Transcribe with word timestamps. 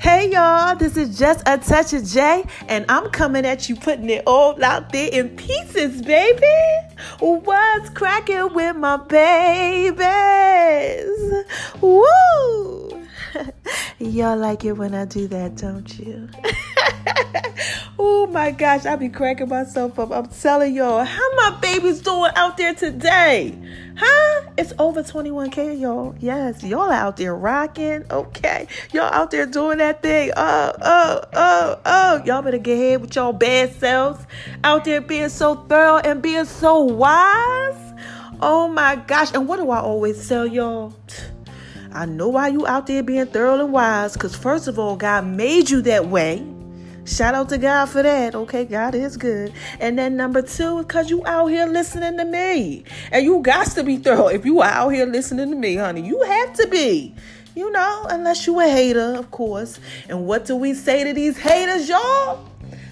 Hey 0.00 0.30
y'all, 0.30 0.76
this 0.76 0.96
is 0.96 1.18
just 1.18 1.46
a 1.46 1.58
touch 1.58 1.92
of 1.92 2.06
J, 2.06 2.46
and 2.68 2.86
I'm 2.88 3.10
coming 3.10 3.44
at 3.44 3.68
you 3.68 3.76
putting 3.76 4.08
it 4.08 4.22
all 4.26 4.64
out 4.64 4.92
there 4.92 5.10
in 5.12 5.28
pieces, 5.36 6.00
baby. 6.00 6.46
What's 7.18 7.90
cracking 7.90 8.54
with 8.54 8.76
my 8.76 8.96
babies? 8.96 10.00
Woo! 11.82 12.99
y'all 13.98 14.36
like 14.36 14.64
it 14.64 14.72
when 14.72 14.94
I 14.94 15.04
do 15.04 15.28
that, 15.28 15.56
don't 15.56 15.98
you? 15.98 16.28
oh 17.98 18.26
my 18.26 18.50
gosh, 18.50 18.86
I 18.86 18.96
be 18.96 19.08
cracking 19.08 19.48
myself 19.48 19.98
up. 19.98 20.10
I'm 20.10 20.28
telling 20.28 20.74
y'all, 20.74 21.04
how 21.04 21.34
my 21.36 21.58
baby's 21.60 22.00
doing 22.00 22.30
out 22.36 22.56
there 22.56 22.74
today? 22.74 23.56
Huh? 23.96 24.42
It's 24.56 24.72
over 24.78 25.02
21K, 25.02 25.80
y'all. 25.80 26.14
Yes, 26.18 26.62
y'all 26.64 26.90
out 26.90 27.16
there 27.16 27.34
rocking. 27.34 28.04
Okay. 28.10 28.66
Y'all 28.92 29.12
out 29.12 29.30
there 29.30 29.46
doing 29.46 29.78
that 29.78 30.02
thing. 30.02 30.32
Oh, 30.36 30.72
oh, 30.80 31.20
oh, 31.34 31.80
oh. 31.84 32.22
Y'all 32.24 32.42
better 32.42 32.58
get 32.58 32.74
ahead 32.74 33.00
with 33.02 33.14
y'all 33.14 33.32
bad 33.32 33.74
selves. 33.78 34.24
Out 34.64 34.84
there 34.84 35.00
being 35.00 35.28
so 35.28 35.54
thorough 35.54 35.98
and 35.98 36.22
being 36.22 36.46
so 36.46 36.80
wise. 36.80 37.94
Oh 38.40 38.68
my 38.68 38.96
gosh. 38.96 39.32
And 39.34 39.46
what 39.46 39.58
do 39.58 39.70
I 39.70 39.80
always 39.80 40.26
tell 40.26 40.46
y'all? 40.46 40.94
I 41.92 42.06
know 42.06 42.28
why 42.28 42.48
you 42.48 42.66
out 42.66 42.86
there 42.86 43.02
being 43.02 43.26
thorough 43.26 43.60
and 43.60 43.72
wise. 43.72 44.14
Because 44.14 44.36
first 44.36 44.68
of 44.68 44.78
all, 44.78 44.96
God 44.96 45.26
made 45.26 45.70
you 45.70 45.82
that 45.82 46.06
way. 46.06 46.46
Shout 47.04 47.34
out 47.34 47.48
to 47.48 47.58
God 47.58 47.86
for 47.86 48.02
that. 48.02 48.34
Okay, 48.34 48.64
God 48.64 48.94
is 48.94 49.16
good. 49.16 49.52
And 49.80 49.98
then 49.98 50.16
number 50.16 50.42
two, 50.42 50.78
because 50.78 51.10
you 51.10 51.24
out 51.26 51.48
here 51.48 51.66
listening 51.66 52.16
to 52.18 52.24
me. 52.24 52.84
And 53.10 53.24
you 53.24 53.40
got 53.40 53.68
to 53.68 53.82
be 53.82 53.96
thorough. 53.96 54.28
If 54.28 54.44
you 54.44 54.60
are 54.60 54.70
out 54.70 54.90
here 54.90 55.06
listening 55.06 55.50
to 55.50 55.56
me, 55.56 55.76
honey, 55.76 56.02
you 56.02 56.22
have 56.22 56.52
to 56.54 56.68
be. 56.68 57.14
You 57.56 57.70
know, 57.72 58.06
unless 58.08 58.46
you 58.46 58.60
a 58.60 58.68
hater, 58.68 59.16
of 59.16 59.30
course. 59.30 59.80
And 60.08 60.26
what 60.26 60.44
do 60.44 60.54
we 60.54 60.74
say 60.74 61.02
to 61.04 61.12
these 61.12 61.36
haters, 61.36 61.88
y'all? 61.88 62.49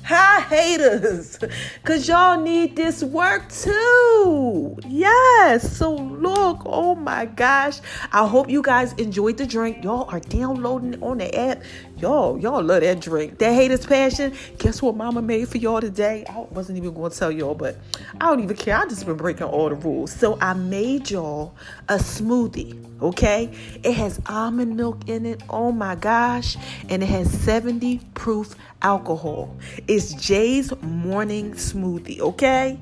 Hi, 0.09 0.41
haters. 0.41 1.39
Because 1.83 2.09
y'all 2.09 2.41
need 2.41 2.77
this 2.77 3.05
work 3.05 3.47
too. 3.51 4.78
Yes. 4.87 5.77
So, 5.77 5.97
look, 5.97 6.62
oh 6.65 6.95
my 6.95 7.27
gosh. 7.27 7.81
I 8.11 8.27
hope 8.27 8.48
you 8.48 8.62
guys 8.62 8.95
enjoyed 8.95 9.37
the 9.37 9.47
drink. 9.47 9.84
Y'all 9.84 10.09
are 10.09 10.20
downloading 10.20 10.95
it 10.95 11.03
on 11.03 11.19
the 11.19 11.39
app. 11.39 11.62
Y'all, 11.98 12.39
y'all 12.39 12.62
love 12.62 12.81
that 12.81 13.00
drink. 13.00 13.37
That 13.37 13.53
haters 13.53 13.84
passion. 13.84 14.33
Guess 14.56 14.81
what 14.81 14.97
mama 14.97 15.20
made 15.20 15.47
for 15.47 15.59
y'all 15.59 15.83
today? 15.83 16.25
I 16.27 16.39
wasn't 16.39 16.78
even 16.78 16.95
going 16.95 17.11
to 17.12 17.19
tell 17.19 17.31
y'all, 17.31 17.55
but 17.55 17.77
I 18.19 18.31
don't 18.31 18.41
even 18.41 18.56
care. 18.56 18.78
I 18.78 18.87
just 18.87 19.05
been 19.05 19.19
breaking 19.19 19.48
all 19.48 19.69
the 19.69 19.75
rules. 19.75 20.11
So, 20.11 20.39
I 20.41 20.55
made 20.55 21.11
y'all 21.11 21.55
a 21.91 21.97
smoothie, 21.97 22.83
okay? 23.03 23.50
It 23.83 23.93
has 23.93 24.22
almond 24.25 24.75
milk 24.75 25.06
in 25.06 25.27
it. 25.27 25.43
Oh 25.50 25.70
my 25.70 25.97
gosh. 25.97 26.56
And 26.89 27.03
it 27.03 27.11
has 27.11 27.31
70 27.31 28.00
proof 28.15 28.55
alcohol. 28.83 29.56
It's 29.87 29.97
Jay's 30.00 30.72
morning 30.82 31.53
smoothie, 31.53 32.20
okay? 32.20 32.78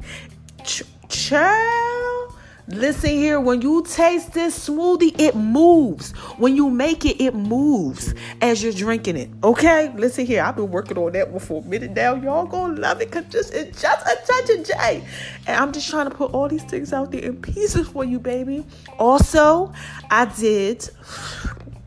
Ch- 0.65 0.83
child, 1.09 2.35
listen 2.69 3.11
here. 3.11 3.41
When 3.41 3.63
you 3.63 3.83
taste 3.85 4.33
this 4.33 4.69
smoothie, 4.69 5.19
it 5.19 5.35
moves. 5.35 6.13
When 6.39 6.57
you 6.57 6.69
make 6.69 7.05
it, 7.05 7.23
it 7.23 7.35
moves 7.35 8.15
as 8.43 8.63
you're 8.63 8.73
drinking 8.73 9.17
it, 9.17 9.31
okay? 9.43 9.93
Listen 9.97 10.27
here. 10.27 10.43
I've 10.43 10.57
been 10.57 10.71
working 10.71 10.99
on 10.99 11.13
that 11.13 11.31
one 11.31 11.41
for 11.41 11.63
a 11.63 11.65
minute 11.65 11.93
now. 11.93 12.15
Y'all 12.15 12.47
gonna 12.47 12.79
love 12.79 13.01
it 13.01 13.11
because 13.11 13.25
just 13.33 13.55
it's 13.55 13.81
just 13.81 14.07
a 14.07 14.17
touch 14.27 14.59
of 14.59 14.67
Jay. 14.67 15.05
And 15.47 15.57
I'm 15.57 15.73
just 15.73 15.89
trying 15.89 16.11
to 16.11 16.15
put 16.15 16.33
all 16.33 16.49
these 16.49 16.65
things 16.65 16.93
out 16.93 17.13
there 17.13 17.23
in 17.23 17.41
pieces 17.41 17.89
for 17.89 18.05
you, 18.05 18.19
baby. 18.19 18.65
Also, 18.99 19.73
I 20.11 20.27
did 20.27 20.89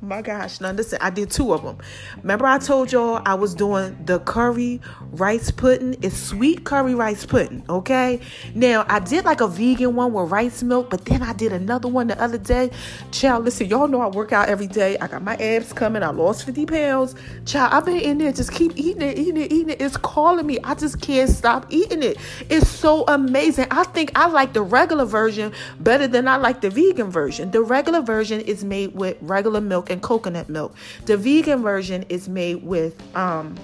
my 0.02 0.22
gosh, 0.22 0.62
now 0.62 0.72
listen, 0.72 0.98
I 1.02 1.10
did 1.10 1.30
two 1.30 1.54
of 1.54 1.62
them. 1.62 1.78
Remember, 2.18 2.46
I 2.46 2.58
told 2.58 2.90
y'all 2.92 3.22
I 3.26 3.34
was 3.34 3.54
doing 3.54 3.98
the 4.06 4.20
curry 4.20 4.80
rice 5.12 5.52
pudding. 5.52 5.98
It's 6.02 6.16
sweet 6.16 6.64
curry 6.64 6.96
rice 6.96 7.26
pudding, 7.26 7.64
okay? 7.68 8.22
Now, 8.56 8.86
I 8.88 9.00
did 9.00 9.26
like 9.26 9.42
a 9.42 9.48
vegan 9.48 9.96
one 9.96 10.14
with 10.14 10.32
rice 10.32 10.64
milk, 10.64 10.90
but 10.90 11.04
then 11.04 11.22
I 11.22 11.34
did 11.34 11.52
another 11.52 11.90
one 11.90 12.08
the 12.08 12.22
other 12.22 12.38
day. 12.38 12.72
Child, 13.12 13.44
listen, 13.44 13.68
y'all 13.68 13.90
know 13.90 14.00
I 14.00 14.08
work 14.08 14.32
out 14.32 14.48
every 14.48 14.68
day. 14.68 14.98
I 15.00 15.08
got 15.08 15.22
my 15.22 15.36
abs 15.36 15.74
coming. 15.74 16.02
I 16.02 16.12
lost 16.12 16.46
50 16.46 16.66
pounds. 16.66 17.16
Child, 17.46 17.74
I've 17.74 17.86
been 17.86 18.00
in 18.00 18.20
there, 18.20 18.32
just 18.32 18.54
keep 18.54 18.72
eating 18.78 19.02
it, 19.02 19.18
eating 19.18 19.38
it, 19.38 19.52
eating 19.52 19.70
it. 19.72 19.82
It's 19.82 19.98
calling 19.98 20.48
me. 20.48 20.60
I 20.64 20.76
just 20.76 21.02
can't 21.02 21.30
stop 21.30 21.66
eating 21.70 22.04
it. 22.04 22.18
It's 22.50 22.70
so 22.70 23.04
amazing. 23.10 23.68
I 23.70 23.84
think 23.84 24.14
I 24.16 24.28
like 24.28 24.54
the 24.54 24.62
regular 24.62 25.04
version 25.04 25.52
better 25.82 26.08
than 26.08 26.26
I 26.30 26.38
like 26.38 26.62
the 26.62 26.70
vegan 26.70 27.12
version. 27.12 27.52
The 27.52 27.62
regular 27.62 28.00
version 28.00 28.40
is 28.40 28.64
made 28.64 28.96
with 28.96 29.18
regular 29.20 29.60
milk 29.60 29.89
and 29.90 30.02
coconut 30.02 30.50
milk. 30.50 30.76
The 31.06 31.18
vegan 31.18 31.62
version 31.62 32.04
is 32.10 32.30
made 32.30 32.64
with 32.64 32.96
um 33.16 33.56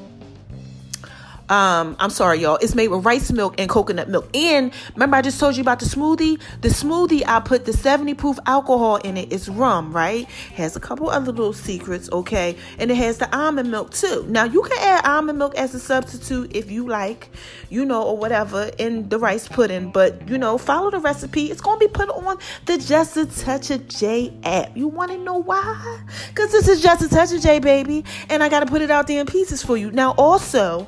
um 1.49 1.95
i'm 1.99 2.09
sorry 2.09 2.39
y'all. 2.39 2.57
It's 2.57 2.75
made 2.75 2.87
with 2.87 3.05
rice 3.05 3.31
milk 3.31 3.55
and 3.59 3.69
coconut 3.69 4.09
milk. 4.09 4.35
And 4.35 4.71
remember 4.93 5.17
i 5.17 5.21
just 5.21 5.39
told 5.39 5.55
you 5.55 5.61
about 5.61 5.79
the 5.79 5.85
smoothie? 5.85 6.39
The 6.61 6.69
smoothie 6.69 7.23
i 7.27 7.39
put 7.39 7.65
the 7.65 7.73
70 7.73 8.13
proof 8.15 8.39
alcohol 8.45 8.97
in 8.97 9.17
it. 9.17 9.31
It's 9.31 9.47
rum 9.47 9.93
right? 9.93 10.25
Has 10.55 10.75
a 10.75 10.79
couple 10.79 11.09
other 11.09 11.31
little 11.31 11.53
secrets 11.53 12.09
okay? 12.11 12.55
And 12.79 12.89
it 12.89 12.95
has 12.97 13.17
the 13.17 13.35
almond 13.35 13.69
milk 13.69 13.91
too. 13.91 14.25
Now 14.27 14.45
you 14.45 14.61
can 14.63 14.77
add 14.79 15.05
almond 15.05 15.37
milk 15.37 15.55
as 15.55 15.75
a 15.75 15.79
substitute 15.79 16.55
if 16.55 16.71
you 16.71 16.87
like 16.87 17.29
you 17.69 17.85
know 17.85 18.03
or 18.03 18.17
whatever 18.17 18.71
in 18.77 19.09
the 19.09 19.19
rice 19.19 19.47
pudding. 19.47 19.91
But 19.91 20.27
you 20.27 20.37
know 20.37 20.57
follow 20.57 20.89
the 20.89 20.99
recipe. 20.99 21.51
It's 21.51 21.61
gonna 21.61 21.79
be 21.79 21.87
put 21.87 22.09
on 22.09 22.37
the 22.65 22.77
just 22.77 23.17
a 23.17 23.25
touch 23.25 23.69
of 23.69 23.87
j 23.87 24.33
app. 24.43 24.75
You 24.75 24.87
want 24.87 25.11
to 25.11 25.17
know 25.17 25.37
why? 25.37 26.01
Because 26.29 26.51
this 26.51 26.67
is 26.67 26.81
just 26.81 27.03
a 27.03 27.09
touch 27.09 27.31
of 27.31 27.41
j 27.41 27.59
baby. 27.59 28.03
And 28.29 28.41
i 28.41 28.49
gotta 28.49 28.65
put 28.65 28.81
it 28.81 28.91
out 28.91 29.07
there 29.07 29.21
in 29.21 29.27
pieces 29.27 29.63
for 29.63 29.77
you. 29.77 29.91
Now 29.91 30.11
also 30.17 30.87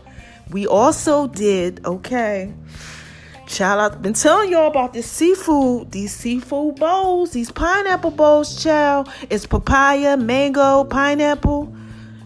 we 0.52 0.68
also 0.68 1.28
did, 1.28 1.85
okay. 1.85 2.53
Child, 3.47 3.94
I've 3.94 4.02
been 4.02 4.13
telling 4.13 4.52
y'all 4.52 4.68
about 4.68 4.94
this 4.94 5.09
seafood, 5.09 5.91
these 5.91 6.13
seafood 6.13 6.75
bowls, 6.75 7.31
these 7.31 7.50
pineapple 7.50 8.12
bowls, 8.12 8.62
child. 8.62 9.09
It's 9.30 9.46
papaya, 9.46 10.18
mango, 10.18 10.84
pineapple. 10.84 11.74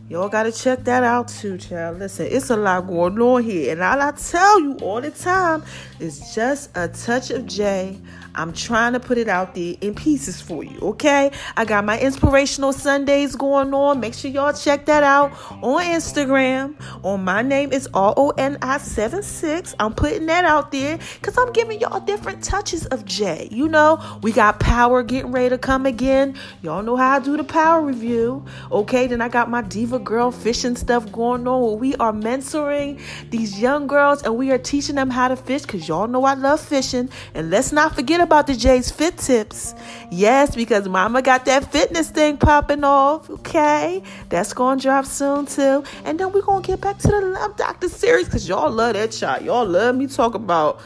Y'all 0.09 0.29
gotta 0.29 0.51
check 0.51 0.83
that 0.85 1.03
out 1.03 1.27
too, 1.27 1.57
child. 1.57 1.99
Listen, 1.99 2.27
it's 2.29 2.49
a 2.49 2.57
lot 2.57 2.87
going 2.87 3.17
on 3.21 3.43
here. 3.43 3.71
And 3.71 3.81
all 3.81 4.01
I 4.01 4.11
tell 4.11 4.59
you 4.59 4.73
all 4.81 4.99
the 4.99 5.11
time 5.11 5.63
is 5.99 6.33
just 6.33 6.75
a 6.75 6.87
touch 6.87 7.29
of 7.29 7.45
J 7.45 7.97
I'm 8.35 8.53
trying 8.53 8.93
to 8.93 8.99
put 8.99 9.17
it 9.17 9.27
out 9.27 9.55
there 9.55 9.75
in 9.81 9.95
pieces 9.95 10.41
for 10.41 10.63
you, 10.63 10.79
okay? 10.81 11.31
I 11.57 11.65
got 11.65 11.85
my 11.85 11.99
inspirational 11.99 12.73
Sundays 12.73 13.35
going 13.35 13.73
on. 13.73 13.99
Make 13.99 14.13
sure 14.13 14.31
y'all 14.31 14.53
check 14.53 14.85
that 14.85 15.03
out 15.03 15.31
on 15.61 15.83
Instagram. 15.83 16.75
On 17.03 17.23
my 17.23 17.41
name 17.41 17.73
is 17.73 17.89
R 17.93 18.13
O 18.15 18.29
N 18.31 18.57
I 18.61 18.77
76. 18.77 19.75
I'm 19.79 19.93
putting 19.93 20.25
that 20.27 20.45
out 20.45 20.71
there 20.71 20.97
because 21.19 21.37
I'm 21.37 21.51
giving 21.51 21.79
y'all 21.79 21.99
different 21.99 22.43
touches 22.43 22.85
of 22.87 23.05
J. 23.05 23.49
You 23.51 23.67
know, 23.67 24.01
we 24.21 24.31
got 24.31 24.59
power 24.59 25.03
getting 25.03 25.31
ready 25.31 25.49
to 25.49 25.57
come 25.57 25.85
again. 25.85 26.35
Y'all 26.61 26.83
know 26.83 26.95
how 26.95 27.17
I 27.17 27.19
do 27.19 27.35
the 27.35 27.43
power 27.43 27.81
review, 27.81 28.45
okay? 28.71 29.07
Then 29.07 29.21
I 29.21 29.27
got 29.27 29.49
my 29.49 29.61
Diva 29.61 29.99
Girl 29.99 30.31
fishing 30.31 30.75
stuff 30.75 31.11
going 31.11 31.47
on 31.47 31.61
where 31.61 31.75
we 31.75 31.95
are 31.95 32.13
mentoring 32.13 32.99
these 33.29 33.59
young 33.59 33.87
girls 33.87 34.23
and 34.23 34.37
we 34.37 34.51
are 34.51 34.57
teaching 34.57 34.95
them 34.95 35.09
how 35.09 35.27
to 35.27 35.35
fish 35.35 35.63
because 35.63 35.87
y'all 35.87 36.07
know 36.07 36.23
I 36.23 36.35
love 36.35 36.61
fishing. 36.61 37.09
And 37.33 37.49
let's 37.49 37.71
not 37.71 37.95
forget 37.95 38.20
about 38.21 38.47
the 38.47 38.55
Jay's 38.55 38.91
Fit 38.91 39.17
Tips. 39.17 39.73
Yes, 40.09 40.55
because 40.55 40.87
Mama 40.87 41.21
got 41.21 41.45
that 41.45 41.71
fitness 41.71 42.09
thing 42.09 42.37
popping 42.37 42.83
off. 42.83 43.29
Okay, 43.29 44.01
that's 44.29 44.53
gonna 44.53 44.79
drop 44.79 45.05
soon 45.05 45.45
too. 45.45 45.83
And 46.05 46.19
then 46.19 46.31
we're 46.31 46.41
gonna 46.41 46.61
get 46.61 46.81
back 46.81 46.97
to 46.99 47.07
the 47.07 47.21
Love 47.21 47.57
Doctor 47.57 47.89
series 47.89 48.25
because 48.25 48.47
y'all 48.47 48.71
love 48.71 48.93
that 48.93 49.13
shot. 49.13 49.43
Y'all 49.43 49.65
love 49.65 49.95
me 49.95 50.07
talk 50.07 50.35
about 50.35 50.81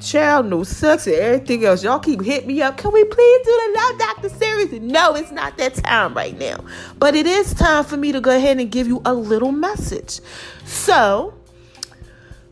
child, 0.00 0.46
no 0.46 0.62
sex, 0.62 1.06
and 1.06 1.16
everything 1.16 1.64
else. 1.64 1.82
Y'all 1.82 1.98
keep 1.98 2.22
hitting 2.22 2.48
me 2.48 2.62
up. 2.62 2.76
Can 2.76 2.92
we 2.92 3.04
please 3.04 3.46
do 3.46 3.50
the 3.50 3.80
Love 3.80 3.98
Doctor 3.98 4.28
series? 4.28 4.72
No, 4.80 5.14
it's 5.14 5.32
not 5.32 5.56
that 5.58 5.74
time 5.74 6.14
right 6.14 6.38
now. 6.38 6.64
But 6.98 7.14
it 7.14 7.26
is 7.26 7.54
time 7.54 7.84
for 7.84 7.96
me 7.96 8.12
to 8.12 8.20
go 8.20 8.36
ahead 8.36 8.58
and 8.58 8.70
give 8.70 8.86
you 8.86 9.02
a 9.04 9.14
little 9.14 9.52
message. 9.52 10.20
So, 10.64 11.34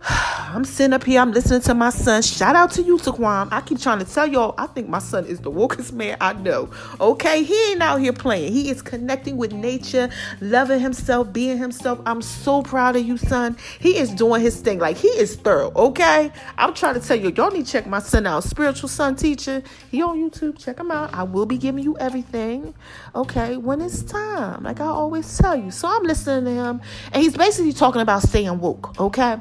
I'm 0.08 0.64
sitting 0.64 0.92
up 0.92 1.04
here, 1.04 1.20
I'm 1.20 1.32
listening 1.32 1.60
to 1.62 1.74
my 1.74 1.90
son. 1.90 2.22
Shout 2.22 2.54
out 2.54 2.70
to 2.72 2.82
you, 2.82 2.96
Taquan. 2.98 3.48
I 3.50 3.60
keep 3.60 3.80
trying 3.80 3.98
to 3.98 4.04
tell 4.04 4.26
y'all, 4.26 4.54
I 4.56 4.66
think 4.68 4.88
my 4.88 5.00
son 5.00 5.26
is 5.26 5.40
the 5.40 5.50
wokest 5.50 5.92
man 5.92 6.16
I 6.20 6.32
know. 6.34 6.70
Okay, 7.00 7.42
he 7.42 7.72
ain't 7.72 7.82
out 7.82 8.00
here 8.00 8.12
playing. 8.12 8.52
He 8.52 8.70
is 8.70 8.82
connecting 8.82 9.36
with 9.36 9.52
nature, 9.52 10.08
loving 10.40 10.78
himself, 10.80 11.32
being 11.32 11.58
himself. 11.58 12.00
I'm 12.06 12.22
so 12.22 12.62
proud 12.62 12.94
of 12.94 13.04
you, 13.04 13.16
son. 13.16 13.56
He 13.80 13.96
is 13.96 14.10
doing 14.10 14.40
his 14.40 14.60
thing. 14.60 14.78
Like 14.78 14.96
he 14.96 15.08
is 15.08 15.34
thorough. 15.34 15.72
Okay, 15.74 16.30
I'm 16.56 16.72
trying 16.72 16.94
to 16.94 17.00
tell 17.00 17.16
you, 17.16 17.32
y'all 17.36 17.50
need 17.50 17.66
to 17.66 17.72
check 17.72 17.86
my 17.86 17.98
son 17.98 18.26
out. 18.26 18.44
Spiritual 18.44 18.88
son 18.88 19.16
teacher. 19.16 19.62
He 19.90 20.02
on 20.02 20.18
YouTube. 20.18 20.58
Check 20.58 20.78
him 20.78 20.90
out. 20.92 21.12
I 21.12 21.24
will 21.24 21.46
be 21.46 21.58
giving 21.58 21.82
you 21.82 21.98
everything. 21.98 22.74
Okay, 23.14 23.56
when 23.56 23.80
it's 23.80 24.02
time. 24.02 24.62
Like 24.62 24.80
I 24.80 24.86
always 24.86 25.36
tell 25.36 25.56
you. 25.56 25.72
So 25.72 25.88
I'm 25.88 26.04
listening 26.04 26.44
to 26.44 26.50
him, 26.52 26.80
and 27.12 27.22
he's 27.22 27.36
basically 27.36 27.72
talking 27.72 28.00
about 28.00 28.22
staying 28.22 28.60
woke. 28.60 28.98
Okay. 29.00 29.38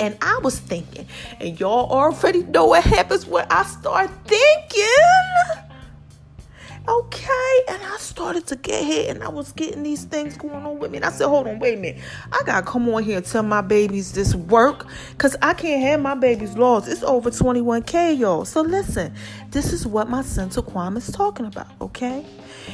And 0.00 0.16
I 0.22 0.40
was 0.42 0.58
thinking, 0.58 1.06
and 1.40 1.60
y'all 1.60 1.90
already 1.90 2.42
know 2.44 2.66
what 2.66 2.84
happens 2.84 3.26
when 3.26 3.46
I 3.50 3.64
start 3.64 4.10
thinking. 4.26 4.86
Okay, 6.88 7.49
and 7.68 7.82
I 7.82 7.96
started 7.98 8.46
to 8.48 8.56
get 8.56 8.84
hit, 8.84 9.10
and 9.10 9.22
I 9.22 9.28
was 9.28 9.52
getting 9.52 9.82
these 9.82 10.04
things 10.04 10.36
going 10.36 10.54
on 10.54 10.78
with 10.78 10.90
me. 10.90 10.98
And 10.98 11.04
I 11.04 11.10
said, 11.10 11.28
Hold 11.28 11.48
on, 11.48 11.58
wait 11.58 11.78
a 11.78 11.80
minute. 11.80 12.02
I 12.32 12.42
gotta 12.44 12.66
come 12.66 12.88
on 12.88 13.02
here 13.02 13.18
and 13.18 13.26
tell 13.26 13.42
my 13.42 13.60
babies 13.60 14.12
this 14.12 14.34
work 14.34 14.86
because 15.12 15.36
I 15.42 15.54
can't 15.54 15.82
have 15.82 16.00
my 16.00 16.14
babies 16.14 16.56
lost. 16.56 16.88
It's 16.88 17.02
over 17.02 17.30
21K, 17.30 18.18
y'all. 18.18 18.44
So 18.44 18.60
listen, 18.62 19.14
this 19.50 19.72
is 19.72 19.86
what 19.86 20.08
my 20.08 20.22
son 20.22 20.50
Taquam 20.50 20.96
is 20.96 21.10
talking 21.10 21.46
about, 21.46 21.68
okay? 21.80 22.24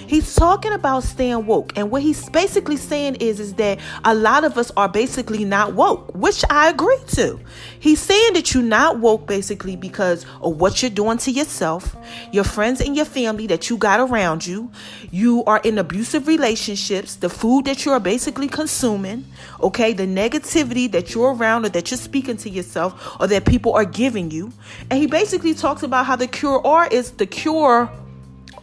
He's 0.06 0.34
talking 0.34 0.72
about 0.72 1.02
staying 1.02 1.46
woke. 1.46 1.76
And 1.76 1.90
what 1.90 2.02
he's 2.02 2.28
basically 2.30 2.76
saying 2.76 3.16
is, 3.16 3.40
is 3.40 3.54
that 3.54 3.78
a 4.04 4.14
lot 4.14 4.44
of 4.44 4.58
us 4.58 4.70
are 4.76 4.88
basically 4.88 5.44
not 5.44 5.74
woke, 5.74 6.14
which 6.14 6.44
I 6.50 6.70
agree 6.70 6.98
to. 7.08 7.40
He's 7.78 8.00
saying 8.00 8.34
that 8.34 8.54
you're 8.54 8.62
not 8.62 9.00
woke 9.00 9.26
basically 9.26 9.76
because 9.76 10.24
of 10.42 10.60
what 10.60 10.82
you're 10.82 10.90
doing 10.90 11.18
to 11.18 11.30
yourself, 11.30 11.96
your 12.32 12.44
friends 12.44 12.80
and 12.80 12.96
your 12.96 13.04
family 13.04 13.46
that 13.48 13.70
you 13.70 13.76
got 13.76 14.00
around 14.00 14.46
you. 14.46 14.70
You 15.10 15.44
are 15.44 15.60
in 15.64 15.78
abusive 15.78 16.26
relationships, 16.26 17.16
the 17.16 17.28
food 17.28 17.64
that 17.66 17.84
you're 17.84 18.00
basically 18.00 18.48
consuming, 18.48 19.24
okay, 19.62 19.92
the 19.92 20.06
negativity 20.06 20.90
that 20.92 21.14
you're 21.14 21.34
around 21.34 21.66
or 21.66 21.68
that 21.70 21.90
you're 21.90 21.98
speaking 21.98 22.36
to 22.38 22.50
yourself 22.50 23.16
or 23.20 23.26
that 23.26 23.44
people 23.44 23.74
are 23.74 23.84
giving 23.84 24.30
you. 24.30 24.52
And 24.90 24.98
he 24.98 25.06
basically 25.06 25.54
talks 25.54 25.82
about 25.82 26.06
how 26.06 26.16
the 26.16 26.26
cure 26.26 26.58
or 26.58 26.86
is 26.86 27.12
the 27.12 27.26
cure 27.26 27.90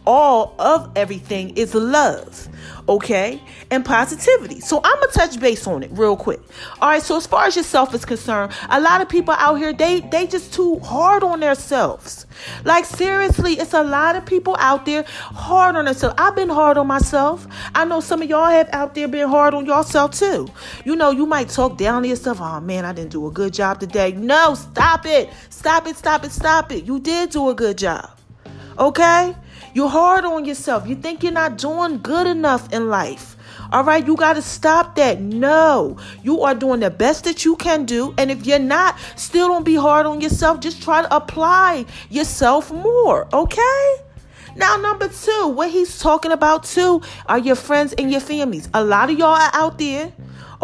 all 0.06 0.54
of 0.58 0.90
everything 0.96 1.56
is 1.56 1.74
love, 1.74 2.48
okay? 2.88 3.40
And 3.70 3.84
positivity. 3.84 4.60
So 4.60 4.80
I'm 4.84 5.00
gonna 5.00 5.12
touch 5.12 5.40
base 5.40 5.66
on 5.66 5.82
it 5.82 5.90
real 5.92 6.16
quick. 6.16 6.40
All 6.80 6.90
right, 6.90 7.02
so 7.02 7.16
as 7.16 7.26
far 7.26 7.46
as 7.46 7.56
yourself 7.56 7.94
is 7.94 8.04
concerned, 8.04 8.52
a 8.68 8.80
lot 8.80 9.00
of 9.00 9.08
people 9.08 9.34
out 9.34 9.56
here, 9.56 9.72
they 9.72 10.00
they 10.00 10.26
just 10.26 10.52
too 10.52 10.78
hard 10.80 11.22
on 11.22 11.40
themselves. 11.40 12.26
Like 12.64 12.84
seriously, 12.84 13.54
it's 13.54 13.72
a 13.72 13.82
lot 13.82 14.16
of 14.16 14.26
people 14.26 14.56
out 14.58 14.84
there 14.84 15.04
hard 15.08 15.76
on 15.76 15.86
themselves. 15.86 16.14
I've 16.18 16.36
been 16.36 16.48
hard 16.48 16.76
on 16.76 16.86
myself. 16.86 17.46
I 17.74 17.84
know 17.84 18.00
some 18.00 18.22
of 18.22 18.28
y'all 18.28 18.50
have 18.50 18.68
out 18.72 18.94
there 18.94 19.08
been 19.08 19.28
hard 19.28 19.54
on 19.54 19.66
yourself 19.66 20.12
too. 20.12 20.48
You 20.84 20.96
know, 20.96 21.10
you 21.10 21.26
might 21.26 21.48
talk 21.48 21.78
down 21.78 22.02
to 22.02 22.08
yourself, 22.08 22.40
oh 22.40 22.60
man, 22.60 22.84
I 22.84 22.92
didn't 22.92 23.12
do 23.12 23.26
a 23.26 23.30
good 23.30 23.54
job 23.54 23.80
today. 23.80 24.12
No, 24.12 24.54
stop 24.54 25.06
it. 25.06 25.30
Stop 25.48 25.86
it, 25.86 25.96
stop 25.96 26.24
it, 26.24 26.32
stop 26.32 26.72
it. 26.72 26.84
You 26.84 27.00
did 27.00 27.30
do 27.30 27.48
a 27.48 27.54
good 27.54 27.78
job. 27.78 28.10
Okay? 28.78 29.34
You're 29.74 29.88
hard 29.88 30.24
on 30.24 30.44
yourself. 30.44 30.86
You 30.86 30.94
think 30.94 31.24
you're 31.24 31.32
not 31.32 31.58
doing 31.58 31.98
good 32.00 32.28
enough 32.28 32.72
in 32.72 32.88
life. 32.88 33.36
All 33.72 33.82
right, 33.82 34.06
you 34.06 34.14
got 34.14 34.34
to 34.34 34.42
stop 34.42 34.94
that. 34.94 35.20
No, 35.20 35.96
you 36.22 36.42
are 36.42 36.54
doing 36.54 36.78
the 36.78 36.90
best 36.90 37.24
that 37.24 37.44
you 37.44 37.56
can 37.56 37.84
do. 37.84 38.14
And 38.16 38.30
if 38.30 38.46
you're 38.46 38.60
not, 38.60 38.96
still 39.16 39.48
don't 39.48 39.64
be 39.64 39.74
hard 39.74 40.06
on 40.06 40.20
yourself. 40.20 40.60
Just 40.60 40.80
try 40.80 41.02
to 41.02 41.14
apply 41.16 41.86
yourself 42.08 42.70
more. 42.70 43.26
Okay? 43.34 43.96
Now, 44.54 44.76
number 44.76 45.08
two, 45.08 45.48
what 45.48 45.70
he's 45.70 45.98
talking 45.98 46.30
about 46.30 46.62
too 46.62 47.02
are 47.26 47.38
your 47.38 47.56
friends 47.56 47.92
and 47.94 48.12
your 48.12 48.20
families. 48.20 48.68
A 48.72 48.84
lot 48.84 49.10
of 49.10 49.18
y'all 49.18 49.34
are 49.34 49.50
out 49.52 49.78
there 49.78 50.12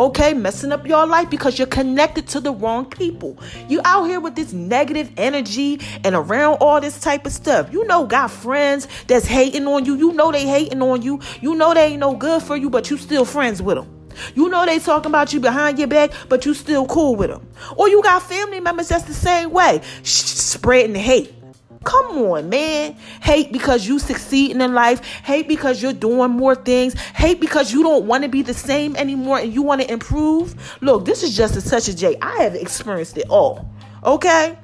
okay, 0.01 0.33
messing 0.33 0.73
up 0.73 0.87
your 0.87 1.07
life 1.07 1.29
because 1.29 1.59
you're 1.59 1.67
connected 1.69 2.27
to 2.29 2.41
the 2.41 2.53
wrong 2.53 2.87
people. 2.87 3.39
You 3.69 3.83
out 3.85 4.05
here 4.05 4.19
with 4.19 4.35
this 4.35 4.53
negative 4.53 5.11
energy 5.19 5.79
and 6.05 6.15
around 6.15 6.55
all 6.55 6.81
this 6.81 6.99
type 6.99 7.27
of 7.27 7.33
stuff. 7.33 7.71
You 7.73 7.87
know, 7.87 8.07
got 8.07 8.31
friends 8.31 8.89
that's 9.07 9.27
hating 9.27 9.67
on 9.67 9.85
you. 9.85 9.97
You 9.97 10.13
know 10.15 10.33
they 10.33 10.47
hating 10.47 10.81
on 10.81 11.03
you. 11.03 11.21
You 11.43 11.55
know 11.55 11.75
they 11.75 11.89
ain't 11.89 12.01
no 12.01 12.17
good 12.17 12.43
for 12.43 12.57
you, 12.57 12.71
but 12.71 12.91
you 12.91 12.97
still 12.97 13.27
friends 13.27 13.61
with 13.61 13.77
them. 13.77 14.01
You 14.35 14.49
know 14.49 14.67
they 14.67 14.79
talking 14.79 15.11
about 15.11 15.33
you 15.33 15.41
behind 15.41 15.79
your 15.79 15.89
back, 15.89 16.13
but 16.29 16.45
you 16.47 16.55
still 16.55 16.87
cool 16.87 17.15
with 17.15 17.31
them. 17.31 17.47
Or 17.77 17.89
you 17.89 18.03
got 18.03 18.23
family 18.23 18.61
members 18.61 18.89
that's 18.89 19.05
the 19.05 19.15
same 19.15 19.51
way, 19.51 19.83
spreading 20.03 20.95
hate. 20.95 21.40
Come 21.85 22.19
on, 22.19 22.51
man. 22.51 22.95
Hate 23.23 23.53
because 23.53 23.87
you 23.87 23.99
succeeding 23.99 24.61
in 24.61 24.75
life. 24.75 25.01
Hate 25.25 25.49
because 25.49 25.83
you're 25.83 25.95
doing 25.95 26.33
more 26.33 26.55
things. 26.55 26.95
Hate 26.95 27.41
because 27.41 27.73
you 27.73 27.83
don't 27.83 28.07
want 28.07 28.23
to 28.23 28.29
be 28.29 28.43
the 28.43 28.53
same 28.53 28.97
anymore 28.97 29.39
and 29.39 29.53
you 29.53 29.63
want 29.63 29.81
to 29.81 29.91
improve. 29.91 30.55
Look, 30.83 31.07
this 31.07 31.23
is 31.23 31.35
just 31.35 31.57
a 31.57 31.63
touch 31.67 31.89
of 31.89 31.97
J. 31.97 32.17
I 32.21 32.43
have 32.43 32.55
experienced 32.55 33.17
it 33.17 33.29
all. 33.31 33.67
Okay? 34.05 34.59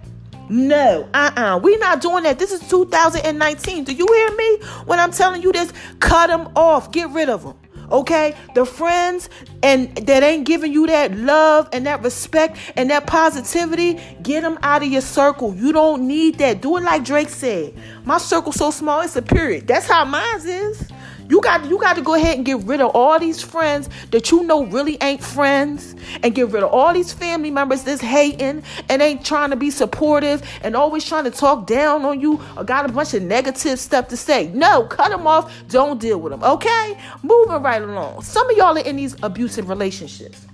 No, 0.48 1.08
uh-uh. 1.12 1.58
We're 1.62 1.78
not 1.78 2.00
doing 2.00 2.22
that. 2.24 2.38
This 2.38 2.52
is 2.52 2.60
2019. 2.68 3.84
Do 3.84 3.92
you 3.92 4.06
hear 4.06 4.36
me? 4.36 4.58
When 4.84 5.00
I'm 5.00 5.10
telling 5.10 5.42
you 5.42 5.52
this, 5.52 5.72
cut 5.98 6.28
them 6.28 6.50
off. 6.54 6.92
Get 6.92 7.10
rid 7.10 7.28
of 7.28 7.42
them. 7.42 7.54
Okay? 7.90 8.34
The 8.54 8.64
friends 8.64 9.28
and 9.62 9.94
that 9.96 10.22
ain't 10.22 10.46
giving 10.46 10.72
you 10.72 10.86
that 10.86 11.14
love 11.16 11.68
and 11.72 11.86
that 11.86 12.02
respect 12.02 12.58
and 12.76 12.90
that 12.90 13.06
positivity, 13.06 14.00
get 14.22 14.42
them 14.42 14.58
out 14.62 14.82
of 14.82 14.88
your 14.88 15.00
circle. 15.00 15.54
You 15.54 15.72
don't 15.72 16.06
need 16.06 16.38
that. 16.38 16.62
Do 16.62 16.76
it 16.76 16.82
like 16.82 17.04
Drake 17.04 17.28
said. 17.28 17.74
My 18.04 18.18
circle's 18.18 18.56
so 18.56 18.70
small, 18.70 19.00
it's 19.00 19.16
a 19.16 19.22
period. 19.22 19.66
That's 19.66 19.86
how 19.86 20.04
mine 20.04 20.40
is. 20.44 20.90
You 21.28 21.40
got 21.40 21.64
you 21.66 21.78
got 21.78 21.96
to 21.96 22.02
go 22.02 22.14
ahead 22.14 22.36
and 22.36 22.46
get 22.46 22.58
rid 22.60 22.80
of 22.80 22.92
all 22.94 23.18
these 23.18 23.42
friends 23.42 23.88
that 24.10 24.30
you 24.30 24.42
know 24.44 24.64
really 24.66 24.96
ain't 25.00 25.22
friends 25.22 25.94
and 26.22 26.34
get 26.34 26.48
rid 26.48 26.62
of 26.62 26.70
all 26.70 26.92
these 26.92 27.12
family 27.12 27.50
members 27.50 27.82
that's 27.82 28.00
hating 28.00 28.62
and 28.88 29.02
ain't 29.02 29.24
trying 29.24 29.50
to 29.50 29.56
be 29.56 29.70
supportive 29.70 30.42
and 30.62 30.76
always 30.76 31.04
trying 31.04 31.24
to 31.24 31.30
talk 31.30 31.66
down 31.66 32.04
on 32.04 32.20
you 32.20 32.40
or 32.56 32.64
got 32.64 32.88
a 32.88 32.92
bunch 32.92 33.14
of 33.14 33.22
negative 33.22 33.78
stuff 33.78 34.08
to 34.08 34.16
say. 34.16 34.48
No, 34.48 34.84
cut 34.84 35.10
them 35.10 35.26
off. 35.26 35.52
Don't 35.68 36.00
deal 36.00 36.18
with 36.18 36.30
them. 36.30 36.42
Okay? 36.42 36.98
Moving 37.22 37.62
right 37.62 37.82
along. 37.82 38.22
Some 38.22 38.48
of 38.50 38.56
y'all 38.56 38.76
are 38.76 38.80
in 38.80 38.96
these 38.96 39.16
abusive 39.22 39.68
relationships. 39.68 40.46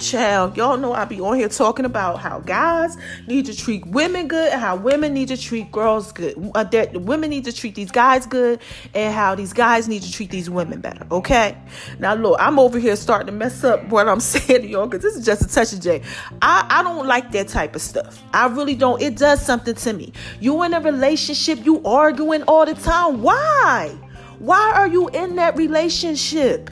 Child, 0.00 0.56
y'all 0.56 0.76
know 0.76 0.92
I 0.92 1.04
be 1.04 1.20
on 1.20 1.36
here 1.36 1.48
talking 1.48 1.84
about 1.84 2.18
how 2.18 2.40
guys 2.40 2.98
need 3.28 3.46
to 3.46 3.56
treat 3.56 3.86
women 3.86 4.26
good 4.26 4.52
and 4.52 4.60
how 4.60 4.74
women 4.74 5.14
need 5.14 5.28
to 5.28 5.36
treat 5.36 5.70
girls 5.70 6.10
good. 6.12 6.34
Uh, 6.56 6.64
that 6.64 7.00
women 7.02 7.30
need 7.30 7.44
to 7.44 7.52
treat 7.52 7.76
these 7.76 7.92
guys 7.92 8.26
good 8.26 8.60
and 8.94 9.14
how 9.14 9.36
these 9.36 9.52
guys 9.52 9.88
need 9.88 10.02
to 10.02 10.10
treat 10.12 10.30
these 10.30 10.50
women 10.50 10.80
better. 10.80 11.06
Okay? 11.12 11.56
Now, 12.00 12.14
look, 12.14 12.36
I'm 12.40 12.58
over 12.58 12.80
here 12.80 12.96
starting 12.96 13.26
to 13.26 13.32
mess 13.32 13.62
up 13.62 13.84
what 13.88 14.08
I'm 14.08 14.18
saying 14.18 14.62
to 14.62 14.68
y'all 14.68 14.86
because 14.86 15.02
this 15.02 15.16
is 15.16 15.24
just 15.24 15.42
a 15.42 15.48
touch 15.48 15.72
of 15.72 15.80
J. 15.80 16.02
I, 16.42 16.66
I 16.68 16.82
don't 16.82 17.06
like 17.06 17.30
that 17.30 17.46
type 17.46 17.76
of 17.76 17.80
stuff. 17.80 18.22
I 18.34 18.48
really 18.48 18.74
don't. 18.74 19.00
It 19.00 19.16
does 19.16 19.40
something 19.40 19.76
to 19.76 19.92
me. 19.92 20.12
You 20.40 20.64
in 20.64 20.74
a 20.74 20.80
relationship, 20.80 21.64
you 21.64 21.82
arguing 21.84 22.42
all 22.42 22.66
the 22.66 22.74
time. 22.74 23.22
Why? 23.22 23.96
Why 24.40 24.72
are 24.74 24.88
you 24.88 25.08
in 25.10 25.36
that 25.36 25.56
relationship? 25.56 26.70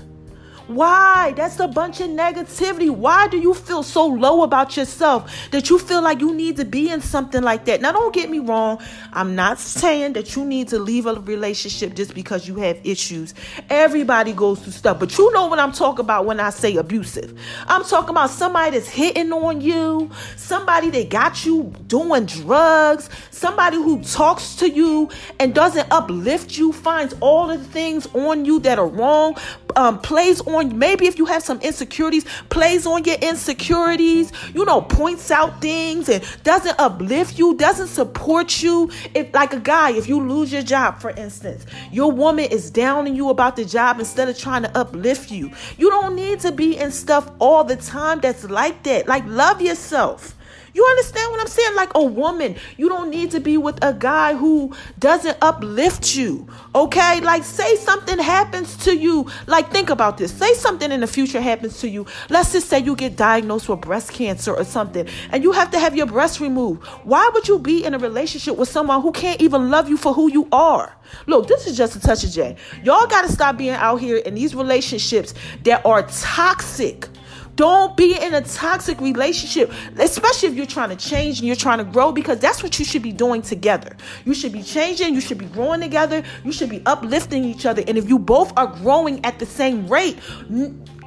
Why? 0.66 1.32
That's 1.36 1.60
a 1.60 1.68
bunch 1.68 2.00
of 2.00 2.08
negativity. 2.08 2.88
Why 2.88 3.28
do 3.28 3.38
you 3.38 3.52
feel 3.52 3.82
so 3.82 4.06
low 4.06 4.42
about 4.42 4.76
yourself 4.76 5.30
that 5.50 5.68
you 5.68 5.78
feel 5.78 6.00
like 6.00 6.20
you 6.20 6.34
need 6.34 6.56
to 6.56 6.64
be 6.64 6.88
in 6.90 7.02
something 7.02 7.42
like 7.42 7.66
that? 7.66 7.82
Now, 7.82 7.92
don't 7.92 8.14
get 8.14 8.30
me 8.30 8.38
wrong. 8.38 8.80
I'm 9.12 9.34
not 9.34 9.58
saying 9.58 10.14
that 10.14 10.34
you 10.34 10.44
need 10.44 10.68
to 10.68 10.78
leave 10.78 11.04
a 11.04 11.14
relationship 11.14 11.94
just 11.94 12.14
because 12.14 12.48
you 12.48 12.54
have 12.56 12.80
issues. 12.82 13.34
Everybody 13.68 14.32
goes 14.32 14.60
through 14.60 14.72
stuff, 14.72 14.98
but 14.98 15.16
you 15.18 15.30
know 15.34 15.48
what 15.48 15.58
I'm 15.58 15.72
talking 15.72 16.00
about 16.00 16.24
when 16.24 16.40
I 16.40 16.48
say 16.48 16.76
abusive. 16.76 17.38
I'm 17.66 17.84
talking 17.84 18.10
about 18.10 18.30
somebody 18.30 18.78
that's 18.78 18.88
hitting 18.88 19.32
on 19.32 19.60
you, 19.60 20.10
somebody 20.36 20.88
that 20.90 21.10
got 21.10 21.44
you 21.44 21.74
doing 21.86 22.24
drugs, 22.24 23.10
somebody 23.30 23.76
who 23.76 24.02
talks 24.02 24.56
to 24.56 24.70
you 24.70 25.10
and 25.38 25.54
doesn't 25.54 25.86
uplift 25.90 26.56
you, 26.56 26.72
finds 26.72 27.14
all 27.20 27.48
the 27.48 27.58
things 27.58 28.06
on 28.14 28.46
you 28.46 28.60
that 28.60 28.78
are 28.78 28.86
wrong, 28.86 29.36
um, 29.76 29.98
plays 30.00 30.40
on 30.42 30.53
maybe 30.62 31.06
if 31.06 31.18
you 31.18 31.26
have 31.26 31.42
some 31.42 31.60
insecurities, 31.60 32.24
plays 32.48 32.86
on 32.86 33.04
your 33.04 33.16
insecurities, 33.16 34.32
you 34.54 34.64
know, 34.64 34.80
points 34.80 35.30
out 35.30 35.60
things 35.60 36.08
and 36.08 36.22
doesn't 36.42 36.78
uplift 36.78 37.38
you, 37.38 37.54
doesn't 37.56 37.88
support 37.88 38.62
you. 38.62 38.90
If 39.14 39.32
like 39.34 39.52
a 39.52 39.60
guy, 39.60 39.90
if 39.92 40.08
you 40.08 40.20
lose 40.20 40.52
your 40.52 40.62
job, 40.62 41.00
for 41.00 41.10
instance, 41.10 41.66
your 41.90 42.10
woman 42.12 42.46
is 42.46 42.70
downing 42.70 43.14
you 43.14 43.28
about 43.28 43.56
the 43.56 43.64
job 43.64 43.98
instead 43.98 44.28
of 44.28 44.38
trying 44.38 44.62
to 44.62 44.78
uplift 44.78 45.30
you. 45.30 45.50
You 45.78 45.90
don't 45.90 46.14
need 46.14 46.40
to 46.40 46.52
be 46.52 46.76
in 46.76 46.90
stuff 46.90 47.30
all 47.38 47.64
the 47.64 47.76
time 47.76 48.20
that's 48.20 48.44
like 48.44 48.82
that. 48.84 49.06
Like 49.08 49.24
love 49.26 49.60
yourself. 49.60 50.34
You 50.74 50.84
understand 50.84 51.30
what 51.30 51.40
I'm 51.40 51.46
saying? 51.46 51.76
Like 51.76 51.90
a 51.94 52.02
woman, 52.02 52.56
you 52.76 52.88
don't 52.88 53.08
need 53.08 53.30
to 53.30 53.40
be 53.40 53.56
with 53.56 53.82
a 53.82 53.94
guy 53.94 54.34
who 54.34 54.74
doesn't 54.98 55.38
uplift 55.40 56.16
you. 56.16 56.48
Okay? 56.74 57.20
Like, 57.20 57.44
say 57.44 57.76
something 57.76 58.18
happens 58.18 58.76
to 58.78 58.96
you. 58.96 59.30
Like, 59.46 59.70
think 59.70 59.88
about 59.88 60.18
this. 60.18 60.32
Say 60.32 60.52
something 60.54 60.90
in 60.90 61.00
the 61.00 61.06
future 61.06 61.40
happens 61.40 61.78
to 61.80 61.88
you. 61.88 62.06
Let's 62.28 62.52
just 62.52 62.68
say 62.68 62.80
you 62.80 62.96
get 62.96 63.16
diagnosed 63.16 63.68
with 63.68 63.82
breast 63.82 64.12
cancer 64.12 64.52
or 64.52 64.64
something, 64.64 65.06
and 65.30 65.44
you 65.44 65.52
have 65.52 65.70
to 65.70 65.78
have 65.78 65.96
your 65.96 66.06
breast 66.06 66.40
removed. 66.40 66.84
Why 67.04 67.30
would 67.32 67.46
you 67.46 67.60
be 67.60 67.84
in 67.84 67.94
a 67.94 67.98
relationship 67.98 68.56
with 68.56 68.68
someone 68.68 69.00
who 69.00 69.12
can't 69.12 69.40
even 69.40 69.70
love 69.70 69.88
you 69.88 69.96
for 69.96 70.12
who 70.12 70.30
you 70.30 70.48
are? 70.50 70.96
Look, 71.26 71.46
this 71.46 71.68
is 71.68 71.76
just 71.76 71.94
a 71.94 72.00
touch 72.00 72.24
of 72.24 72.30
J. 72.30 72.56
Y'all 72.82 73.06
got 73.06 73.22
to 73.22 73.32
stop 73.32 73.56
being 73.56 73.70
out 73.70 73.96
here 73.96 74.16
in 74.16 74.34
these 74.34 74.54
relationships 74.54 75.34
that 75.62 75.84
are 75.86 76.02
toxic. 76.02 77.08
Don't 77.56 77.96
be 77.96 78.16
in 78.16 78.34
a 78.34 78.40
toxic 78.40 79.00
relationship, 79.00 79.72
especially 79.98 80.48
if 80.48 80.54
you're 80.54 80.66
trying 80.66 80.90
to 80.90 80.96
change 80.96 81.38
and 81.38 81.46
you're 81.46 81.56
trying 81.56 81.78
to 81.78 81.84
grow, 81.84 82.12
because 82.12 82.38
that's 82.38 82.62
what 82.62 82.78
you 82.78 82.84
should 82.84 83.02
be 83.02 83.12
doing 83.12 83.42
together. 83.42 83.96
You 84.24 84.34
should 84.34 84.52
be 84.52 84.62
changing, 84.62 85.14
you 85.14 85.20
should 85.20 85.38
be 85.38 85.46
growing 85.46 85.80
together, 85.80 86.22
you 86.44 86.52
should 86.52 86.70
be 86.70 86.82
uplifting 86.86 87.44
each 87.44 87.66
other. 87.66 87.82
And 87.86 87.96
if 87.96 88.08
you 88.08 88.18
both 88.18 88.52
are 88.56 88.66
growing 88.66 89.24
at 89.24 89.38
the 89.38 89.46
same 89.46 89.86
rate, 89.88 90.18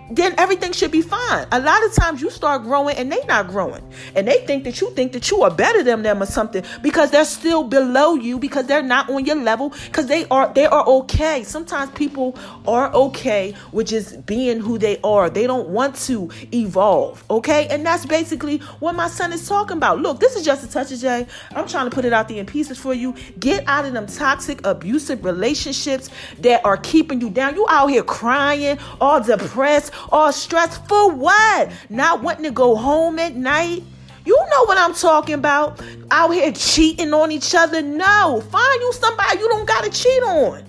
then 0.10 0.36
everything 0.38 0.72
should 0.72 0.92
be 0.92 1.02
fine. 1.02 1.48
A 1.52 1.60
lot 1.60 1.84
of 1.86 1.94
times 1.94 2.22
you 2.22 2.30
start 2.30 2.64
growing 2.64 2.96
and 2.96 3.12
they 3.12 3.20
not 3.28 3.48
growing. 3.48 3.84
And 4.16 4.28
they 4.28 4.46
think 4.46 4.64
that 4.64 4.80
you 4.82 4.92
think 4.92 5.12
that 5.14 5.30
you 5.30 5.42
are 5.44 5.52
better 5.52 5.84
than 5.84 6.04
them 6.04 6.22
or 6.24 6.26
something 6.26 6.64
because 6.82 7.12
they're 7.12 7.26
still 7.26 7.64
below 7.64 8.16
you 8.16 8.40
because 8.40 8.68
they're 8.68 8.82
not 8.82 9.10
on 9.10 9.26
your 9.26 9.36
level 9.36 9.74
because 9.86 10.08
they 10.08 10.26
are 10.30 10.52
they 10.54 10.66
are 10.66 10.86
okay. 10.88 11.44
Sometimes 11.44 11.92
people 11.92 12.38
are 12.68 12.94
okay 12.94 13.54
with 13.72 13.88
just 13.88 14.26
being 14.26 14.60
who 14.60 14.78
they 14.78 15.00
are. 15.04 15.30
They 15.30 15.48
don't 15.48 15.70
want 15.70 15.96
to 16.08 16.30
evolve, 16.54 17.24
okay? 17.30 17.68
And 17.68 17.86
that's 17.86 18.06
basically 18.06 18.60
what 18.80 18.96
my 18.96 19.08
son 19.08 19.34
is 19.34 19.48
talking 19.48 19.78
about. 19.78 20.00
Look, 20.00 20.20
this 20.20 20.36
is 20.36 20.46
just 20.46 20.64
a 20.64 20.72
touch 20.72 20.92
of 20.92 21.00
J. 21.00 21.28
I'm 21.52 21.68
trying 21.68 21.90
to 21.90 21.94
put 21.94 22.06
it 22.06 22.14
out 22.14 22.30
there 22.30 22.40
in 22.40 22.46
pieces 22.46 22.78
for 22.78 22.94
you. 22.94 23.16
Get 23.40 23.64
out 23.68 23.86
of 23.86 23.94
them 23.94 24.08
toxic, 24.08 24.66
abusive 24.66 25.24
relationships 25.26 26.10
that 26.40 26.66
are 26.66 26.78
keeping 26.78 27.22
you 27.22 27.30
down. 27.30 27.56
You 27.56 27.66
out 27.70 27.88
here 27.88 28.04
crying, 28.04 28.78
all 29.02 29.22
depressed, 29.22 29.94
or 30.12 30.32
stressed 30.32 30.86
for 30.88 31.12
what? 31.12 31.72
Not 31.90 32.22
wanting 32.22 32.44
to 32.44 32.52
go 32.52 32.76
home 32.76 33.20
at 33.20 33.36
night? 33.36 33.84
You 34.26 34.36
know 34.36 34.66
what 34.66 34.78
I'm 34.78 34.94
talking 34.94 35.36
about. 35.36 35.82
Out 36.12 36.32
here 36.32 36.52
cheating 36.52 37.14
on 37.14 37.32
each 37.32 37.56
other. 37.56 37.82
No. 37.82 38.42
Find 38.52 38.82
you 38.82 38.94
somebody 38.94 39.40
you 39.40 39.48
don't 39.48 39.66
gotta 39.66 39.90
cheat 39.90 40.22
on. 40.24 40.64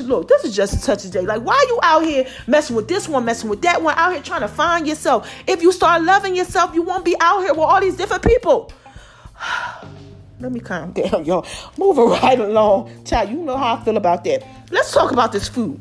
Look, 0.00 0.26
this 0.26 0.44
is 0.44 0.56
just 0.56 0.74
a 0.74 0.80
touch 0.84 1.04
of 1.04 1.12
day. 1.12 1.20
Like, 1.20 1.42
why 1.42 1.54
are 1.54 1.68
you 1.68 1.78
out 1.82 2.04
here 2.04 2.26
messing 2.46 2.74
with 2.74 2.88
this 2.88 3.08
one, 3.08 3.24
messing 3.24 3.48
with 3.48 3.62
that 3.62 3.80
one, 3.80 3.94
out 3.96 4.12
here 4.12 4.22
trying 4.22 4.40
to 4.40 4.48
find 4.48 4.88
yourself? 4.88 5.30
If 5.46 5.62
you 5.62 5.70
start 5.70 6.02
loving 6.02 6.34
yourself, 6.34 6.74
you 6.74 6.82
won't 6.82 7.04
be 7.04 7.14
out 7.20 7.40
here 7.40 7.52
with 7.52 7.60
all 7.60 7.80
these 7.80 7.96
different 7.96 8.24
people. 8.24 8.72
Let 10.40 10.52
me 10.52 10.60
calm 10.60 10.92
down, 10.94 11.24
y'all. 11.24 11.46
Moving 11.76 12.08
right 12.08 12.40
along. 12.40 13.04
Child, 13.04 13.30
you 13.30 13.36
know 13.36 13.56
how 13.56 13.76
I 13.76 13.84
feel 13.84 13.96
about 13.96 14.24
that. 14.24 14.44
Let's 14.70 14.92
talk 14.92 15.12
about 15.12 15.30
this 15.30 15.48
food. 15.48 15.80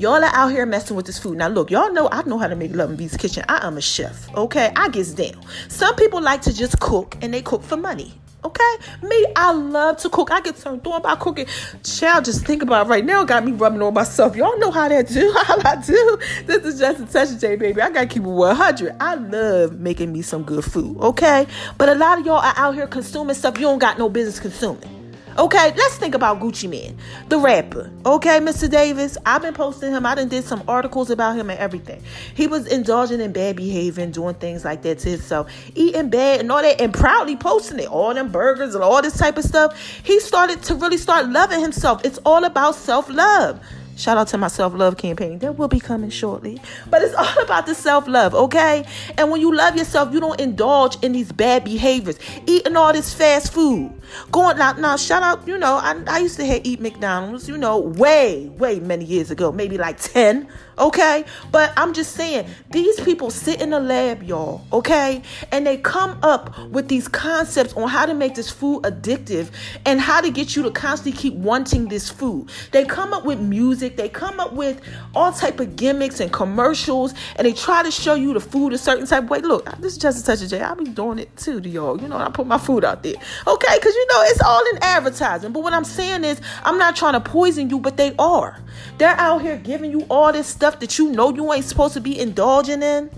Y'all 0.00 0.24
are 0.24 0.30
out 0.32 0.48
here 0.48 0.64
messing 0.64 0.96
with 0.96 1.04
this 1.04 1.18
food. 1.18 1.36
Now, 1.36 1.48
look, 1.48 1.70
y'all 1.70 1.92
know 1.92 2.08
I 2.10 2.22
know 2.22 2.38
how 2.38 2.48
to 2.48 2.56
make 2.56 2.74
love 2.74 2.88
in 2.88 2.96
B's 2.96 3.18
kitchen. 3.18 3.44
I 3.50 3.66
am 3.66 3.76
a 3.76 3.82
chef, 3.82 4.34
okay? 4.34 4.72
I 4.74 4.88
get 4.88 5.14
down. 5.14 5.44
Some 5.68 5.94
people 5.94 6.22
like 6.22 6.40
to 6.42 6.56
just 6.56 6.80
cook 6.80 7.18
and 7.20 7.34
they 7.34 7.42
cook 7.42 7.62
for 7.62 7.76
money. 7.76 8.14
Okay, 8.42 8.76
me, 9.02 9.26
I 9.36 9.52
love 9.52 9.98
to 9.98 10.08
cook. 10.08 10.30
I 10.30 10.40
get 10.40 10.56
turned 10.56 10.86
on 10.86 11.02
by 11.02 11.16
cooking. 11.16 11.44
Child, 11.84 12.24
just 12.24 12.46
think 12.46 12.62
about 12.62 12.86
it 12.86 12.88
right 12.88 13.04
now. 13.04 13.24
Got 13.24 13.44
me 13.44 13.52
rubbing 13.52 13.82
on 13.82 13.92
myself. 13.92 14.34
Y'all 14.36 14.58
know 14.58 14.70
how 14.70 14.88
that 14.88 15.06
do. 15.06 15.30
How 15.44 15.58
I 15.66 15.76
do. 15.76 16.18
This 16.46 16.64
is 16.64 16.78
just 16.78 17.00
a 17.00 17.04
touch 17.04 17.38
J, 17.38 17.56
baby. 17.56 17.82
I 17.82 17.90
gotta 17.90 18.06
keep 18.06 18.22
it 18.22 18.26
100. 18.26 18.96
I 19.00 19.16
love 19.16 19.78
making 19.80 20.14
me 20.14 20.22
some 20.22 20.44
good 20.44 20.64
food. 20.64 20.96
Okay, 20.96 21.46
but 21.76 21.90
a 21.90 21.94
lot 21.94 22.18
of 22.18 22.24
y'all 22.24 22.36
are 22.36 22.54
out 22.56 22.74
here 22.74 22.86
consuming 22.86 23.34
stuff 23.34 23.58
you 23.58 23.64
don't 23.64 23.78
got 23.78 23.98
no 23.98 24.08
business 24.08 24.40
consuming. 24.40 24.99
Okay, 25.40 25.72
let's 25.74 25.96
think 25.96 26.14
about 26.14 26.38
Gucci 26.38 26.68
Mane, 26.68 26.98
the 27.30 27.38
rapper. 27.38 27.90
Okay, 28.04 28.40
Mr. 28.40 28.70
Davis, 28.70 29.16
I've 29.24 29.40
been 29.40 29.54
posting 29.54 29.90
him. 29.90 30.04
I 30.04 30.14
done 30.14 30.28
did 30.28 30.44
some 30.44 30.62
articles 30.68 31.08
about 31.08 31.34
him 31.34 31.48
and 31.48 31.58
everything. 31.58 32.02
He 32.34 32.46
was 32.46 32.66
indulging 32.66 33.22
in 33.22 33.32
bad 33.32 33.56
behavior 33.56 34.04
and 34.04 34.12
doing 34.12 34.34
things 34.34 34.66
like 34.66 34.82
that 34.82 34.98
to 34.98 35.08
himself, 35.08 35.50
eating 35.74 36.10
bad 36.10 36.40
and 36.40 36.52
all 36.52 36.60
that, 36.60 36.78
and 36.78 36.92
proudly 36.92 37.36
posting 37.36 37.78
it, 37.78 37.88
all 37.88 38.12
them 38.12 38.30
burgers 38.30 38.74
and 38.74 38.84
all 38.84 39.00
this 39.00 39.16
type 39.16 39.38
of 39.38 39.44
stuff. 39.44 39.78
He 40.02 40.20
started 40.20 40.62
to 40.64 40.74
really 40.74 40.98
start 40.98 41.30
loving 41.30 41.60
himself. 41.62 42.04
It's 42.04 42.18
all 42.26 42.44
about 42.44 42.74
self 42.74 43.08
love. 43.08 43.64
Shout 43.96 44.18
out 44.18 44.28
to 44.28 44.38
my 44.38 44.48
self 44.48 44.74
love 44.74 44.98
campaign. 44.98 45.38
That 45.38 45.56
will 45.56 45.68
be 45.68 45.80
coming 45.80 46.10
shortly. 46.10 46.60
But 46.90 47.00
it's 47.00 47.14
all 47.18 47.42
about 47.42 47.64
the 47.64 47.74
self 47.74 48.06
love, 48.08 48.34
okay? 48.34 48.84
And 49.16 49.30
when 49.30 49.40
you 49.40 49.54
love 49.54 49.74
yourself, 49.74 50.12
you 50.12 50.20
don't 50.20 50.38
indulge 50.38 51.02
in 51.02 51.12
these 51.12 51.32
bad 51.32 51.64
behaviors. 51.64 52.18
Eating 52.46 52.76
all 52.76 52.92
this 52.92 53.14
fast 53.14 53.54
food. 53.54 53.92
Going 54.30 54.58
now, 54.58 54.72
now 54.72 54.96
shout 54.96 55.22
out, 55.22 55.46
you 55.46 55.58
know, 55.58 55.76
I, 55.76 56.00
I 56.06 56.18
used 56.18 56.36
to 56.36 56.44
hate 56.44 56.66
eat 56.66 56.80
McDonald's, 56.80 57.48
you 57.48 57.56
know, 57.56 57.78
way, 57.78 58.48
way 58.58 58.80
many 58.80 59.04
years 59.04 59.30
ago, 59.30 59.52
maybe 59.52 59.78
like 59.78 60.00
10 60.00 60.48
okay? 60.80 61.24
But 61.52 61.72
I'm 61.76 61.92
just 61.92 62.12
saying, 62.14 62.48
these 62.70 62.98
people 63.00 63.30
sit 63.30 63.60
in 63.60 63.72
a 63.72 63.78
lab, 63.78 64.22
y'all, 64.22 64.64
okay? 64.72 65.22
And 65.52 65.66
they 65.66 65.76
come 65.76 66.18
up 66.22 66.58
with 66.70 66.88
these 66.88 67.06
concepts 67.06 67.74
on 67.74 67.88
how 67.88 68.06
to 68.06 68.14
make 68.14 68.34
this 68.34 68.50
food 68.50 68.82
addictive 68.82 69.50
and 69.84 70.00
how 70.00 70.20
to 70.20 70.30
get 70.30 70.56
you 70.56 70.62
to 70.64 70.70
constantly 70.70 71.20
keep 71.20 71.34
wanting 71.34 71.88
this 71.88 72.08
food. 72.08 72.50
They 72.72 72.84
come 72.84 73.12
up 73.12 73.24
with 73.24 73.40
music, 73.40 73.96
they 73.96 74.08
come 74.08 74.40
up 74.40 74.54
with 74.54 74.80
all 75.14 75.32
type 75.32 75.60
of 75.60 75.76
gimmicks 75.76 76.20
and 76.20 76.32
commercials, 76.32 77.14
and 77.36 77.46
they 77.46 77.52
try 77.52 77.82
to 77.82 77.90
show 77.90 78.14
you 78.14 78.32
the 78.32 78.40
food 78.40 78.72
a 78.72 78.78
certain 78.78 79.06
type 79.06 79.24
way. 79.24 79.40
Look, 79.40 79.66
this 79.78 79.92
is 79.92 79.98
just 79.98 80.22
a 80.22 80.26
touch 80.26 80.42
of 80.42 80.48
J. 80.48 80.60
I'll 80.60 80.74
be 80.74 80.84
doing 80.84 81.18
it 81.18 81.36
too 81.36 81.60
to 81.60 81.68
y'all. 81.68 82.00
You 82.00 82.08
know, 82.08 82.16
I 82.16 82.30
put 82.30 82.46
my 82.46 82.58
food 82.58 82.84
out 82.84 83.02
there. 83.02 83.14
Okay, 83.46 83.74
because 83.76 83.94
you 84.00 84.06
know 84.06 84.22
it's 84.22 84.40
all 84.40 84.62
in 84.72 84.78
advertising. 84.82 85.52
But 85.52 85.62
what 85.62 85.74
I'm 85.74 85.84
saying 85.84 86.24
is 86.24 86.40
I'm 86.64 86.78
not 86.78 86.96
trying 86.96 87.12
to 87.12 87.20
poison 87.20 87.68
you, 87.68 87.78
but 87.78 87.98
they 87.98 88.14
are. 88.18 88.58
They're 88.96 89.10
out 89.10 89.42
here 89.42 89.58
giving 89.58 89.90
you 89.90 90.06
all 90.08 90.32
this 90.32 90.46
stuff 90.46 90.80
that 90.80 90.98
you 90.98 91.10
know 91.10 91.34
you 91.34 91.52
ain't 91.52 91.66
supposed 91.66 91.94
to 91.94 92.00
be 92.00 92.18
indulging 92.18 92.82
in. 92.82 93.10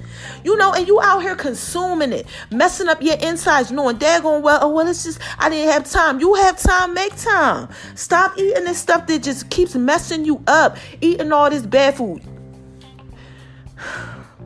You 0.45 0.57
know, 0.57 0.73
and 0.73 0.87
you 0.89 1.01
out 1.01 1.23
here 1.23 1.37
consuming 1.37 2.12
it, 2.12 2.27
messing 2.51 2.89
up 2.89 3.01
your 3.01 3.17
insides, 3.21 3.71
knowing 3.71 3.99
they're 3.99 4.21
going, 4.21 4.43
well, 4.43 4.59
oh 4.61 4.71
well, 4.71 4.89
it's 4.89 5.05
just 5.05 5.21
I 5.39 5.49
didn't 5.49 5.71
have 5.73 5.89
time. 5.89 6.19
You 6.19 6.35
have 6.35 6.59
time, 6.59 6.95
make 6.95 7.17
time. 7.17 7.69
Stop 7.95 8.37
eating 8.37 8.65
this 8.65 8.79
stuff 8.79 9.07
that 9.07 9.23
just 9.23 9.51
keeps 9.51 9.77
messing 9.77 10.25
you 10.25 10.43
up, 10.49 10.77
eating 11.01 11.31
all 11.31 11.49
this 11.49 11.65
bad 11.65 11.97
food. 11.97 12.23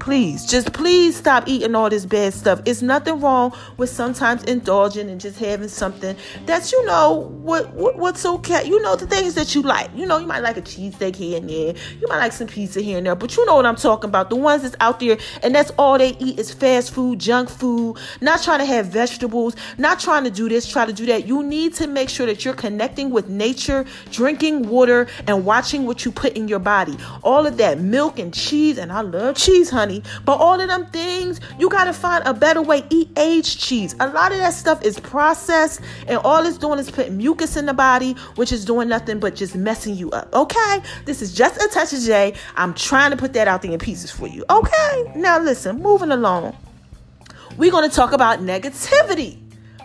Please, 0.07 0.47
just 0.47 0.73
please 0.73 1.17
stop 1.17 1.49
eating 1.49 1.75
all 1.75 1.91
this 1.91 2.07
bad 2.07 2.33
stuff. 2.33 2.61
It's 2.65 2.81
nothing 2.81 3.19
wrong 3.19 3.53
with 3.77 3.91
sometimes 3.91 4.45
indulging 4.45 5.11
and 5.11 5.21
just 5.21 5.37
having 5.37 5.67
something 5.67 6.15
that's 6.45 6.71
you 6.71 6.87
know 6.87 7.29
what, 7.43 7.75
what 7.75 7.99
what's 7.99 8.25
okay. 8.25 8.65
You 8.65 8.81
know 8.83 8.95
the 8.95 9.09
things 9.09 9.35
that 9.35 9.57
you 9.57 9.63
like. 9.63 9.91
You 9.97 10.07
know 10.07 10.19
you 10.19 10.27
might 10.29 10.45
like 10.45 10.59
a 10.59 10.63
cheesesteak 10.63 11.17
here 11.17 11.39
and 11.39 11.51
there. 11.51 11.75
You 12.01 12.07
might 12.07 12.19
like 12.19 12.31
some 12.31 12.47
pizza 12.47 12.81
here 12.83 12.99
and 12.99 13.07
there. 13.09 13.17
But 13.17 13.37
you 13.37 13.45
know 13.47 13.57
what 13.57 13.67
I'm 13.67 13.75
talking 13.75 14.09
about. 14.09 14.31
The 14.31 14.37
ones 14.37 14.63
that's 14.63 14.77
out 14.79 15.01
there 15.01 15.19
and 15.43 15.53
that's 15.53 15.73
all 15.77 15.99
they 15.99 16.11
eat 16.21 16.39
is 16.39 16.53
fast 16.53 16.93
food, 16.93 17.19
junk 17.19 17.51
food. 17.51 17.99
Not 18.21 18.45
trying 18.45 18.61
to 18.61 18.65
have 18.65 18.87
vegetables. 18.87 19.57
Not 19.77 19.99
trying 19.99 20.23
to 20.23 20.31
do 20.31 20.49
this, 20.49 20.69
try 20.69 20.87
to 20.87 20.93
do 20.93 21.07
that. 21.07 21.27
You 21.27 21.43
need 21.43 21.75
to 21.75 21.89
make 21.89 22.11
sure 22.11 22.27
that 22.27 22.45
you're 22.45 22.55
connecting 22.55 23.11
with 23.11 23.29
nature, 23.29 23.85
drinking 24.13 24.69
water, 24.69 25.09
and 25.27 25.45
watching 25.45 25.85
what 25.85 26.05
you 26.05 26.13
put 26.13 26.35
in 26.35 26.47
your 26.47 26.61
body. 26.61 26.97
All 27.25 27.45
of 27.45 27.57
that 27.57 27.81
milk 27.81 28.21
and 28.21 28.33
cheese, 28.33 28.79
and 28.79 28.93
I 28.93 29.01
love 29.01 29.35
cheese, 29.35 29.69
honey 29.69 29.96
but 30.25 30.39
all 30.39 30.61
of 30.61 30.69
them 30.69 30.87
things, 30.87 31.41
you 31.59 31.69
got 31.69 31.85
to 31.85 31.93
find 31.93 32.27
a 32.27 32.35
better 32.35 32.63
way. 32.63 32.85
Eat 32.91 33.11
aged 33.17 33.59
cheese. 33.61 33.95
A 34.01 34.09
lot 34.09 34.33
of 34.33 34.39
that 34.39 34.55
stuff 34.55 34.83
is 34.85 34.99
processed, 35.01 35.81
and 36.07 36.19
all 36.19 36.45
it's 36.45 36.59
doing 36.59 36.79
is 36.79 36.91
putting 36.91 37.17
mucus 37.17 37.57
in 37.57 37.67
the 37.67 37.75
body, 37.75 38.13
which 38.37 38.53
is 38.53 38.65
doing 38.65 38.89
nothing 38.89 39.19
but 39.19 39.35
just 39.35 39.55
messing 39.55 39.95
you 39.95 40.11
up. 40.11 40.33
Okay? 40.35 40.81
This 41.05 41.23
is 41.23 41.35
just 41.35 41.61
a 41.63 41.69
touch 41.69 41.93
of 41.93 42.01
J. 42.01 42.35
I'm 42.57 42.75
trying 42.75 43.11
to 43.11 43.17
put 43.17 43.33
that 43.35 43.49
out 43.49 43.63
there 43.63 43.73
in 43.73 43.79
pieces 43.79 44.11
for 44.11 44.27
you. 44.27 44.45
Okay? 44.51 45.13
Now, 45.15 45.39
listen, 45.39 45.81
moving 45.81 46.11
along. 46.11 46.57
We're 47.57 47.71
to 47.71 47.89
talk 47.89 48.13
about 48.13 48.41
negativity. 48.41 49.39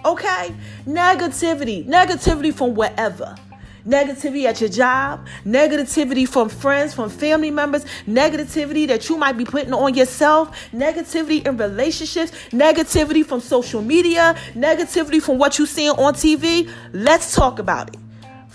Okay? 0.04 0.54
Negativity. 0.86 1.86
Negativity 1.86 2.54
from 2.54 2.76
wherever 2.76 3.36
negativity 3.86 4.46
at 4.46 4.62
your 4.62 4.70
job, 4.70 5.28
negativity 5.46 6.28
from 6.28 6.50
friends, 6.50 6.94
from 6.94 7.10
family 7.10 7.52
members, 7.52 7.86
negativity 8.08 8.88
that 8.88 9.10
you 9.10 9.18
might 9.18 9.38
be 9.38 9.46
putting 9.46 9.74
on 9.74 9.94
yourself, 9.94 10.50
negativity 10.72 11.46
in 11.46 11.58
relationships, 11.58 12.32
negativity 12.52 13.26
from 13.26 13.40
social 13.40 13.82
media, 13.82 14.36
negativity 14.54 15.22
from 15.22 15.38
what 15.38 15.58
you're 15.58 15.68
seeing 15.68 15.92
on 15.92 16.14
TV. 16.14 16.70
Let's 16.94 17.36
talk 17.36 17.60
about 17.60 17.90
it. 17.90 18.11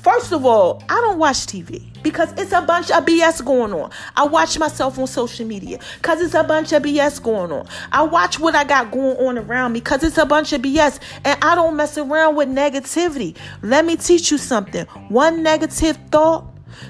First 0.06 0.30
of 0.30 0.46
all, 0.46 0.84
I 0.88 1.00
don't 1.00 1.18
watch 1.18 1.48
TV 1.48 1.82
because 2.04 2.32
it's 2.38 2.52
a 2.52 2.62
bunch 2.62 2.92
of 2.92 3.04
BS 3.04 3.44
going 3.44 3.72
on. 3.72 3.90
I 4.16 4.24
watch 4.24 4.56
myself 4.56 5.00
on 5.00 5.08
social 5.08 5.44
media 5.44 5.80
because 5.96 6.20
it's 6.20 6.34
a 6.34 6.44
bunch 6.44 6.70
of 6.72 6.84
BS 6.84 7.20
going 7.20 7.50
on. 7.50 7.66
I 7.90 8.04
watch 8.04 8.38
what 8.38 8.54
I 8.54 8.62
got 8.62 8.92
going 8.92 9.16
on 9.16 9.36
around 9.36 9.72
me 9.72 9.80
because 9.80 10.04
it's 10.04 10.16
a 10.16 10.24
bunch 10.24 10.52
of 10.52 10.62
BS 10.62 11.00
and 11.24 11.36
I 11.42 11.56
don't 11.56 11.74
mess 11.74 11.98
around 11.98 12.36
with 12.36 12.48
negativity. 12.48 13.36
Let 13.62 13.84
me 13.84 13.96
teach 13.96 14.30
you 14.30 14.38
something. 14.38 14.86
One 15.08 15.42
negative 15.42 15.98
thought 16.12 16.44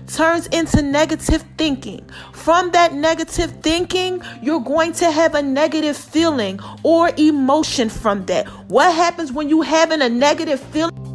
turns 0.08 0.46
into 0.48 0.82
negative 0.82 1.42
thinking. 1.56 2.06
From 2.34 2.70
that 2.72 2.92
negative 2.92 3.50
thinking, 3.62 4.20
you're 4.42 4.60
going 4.60 4.92
to 4.92 5.10
have 5.10 5.34
a 5.34 5.40
negative 5.40 5.96
feeling 5.96 6.60
or 6.82 7.10
emotion 7.16 7.88
from 7.88 8.26
that. 8.26 8.46
What 8.68 8.94
happens 8.94 9.32
when 9.32 9.48
you 9.48 9.62
having 9.62 10.02
a 10.02 10.08
negative 10.10 10.60
feeling? 10.60 11.05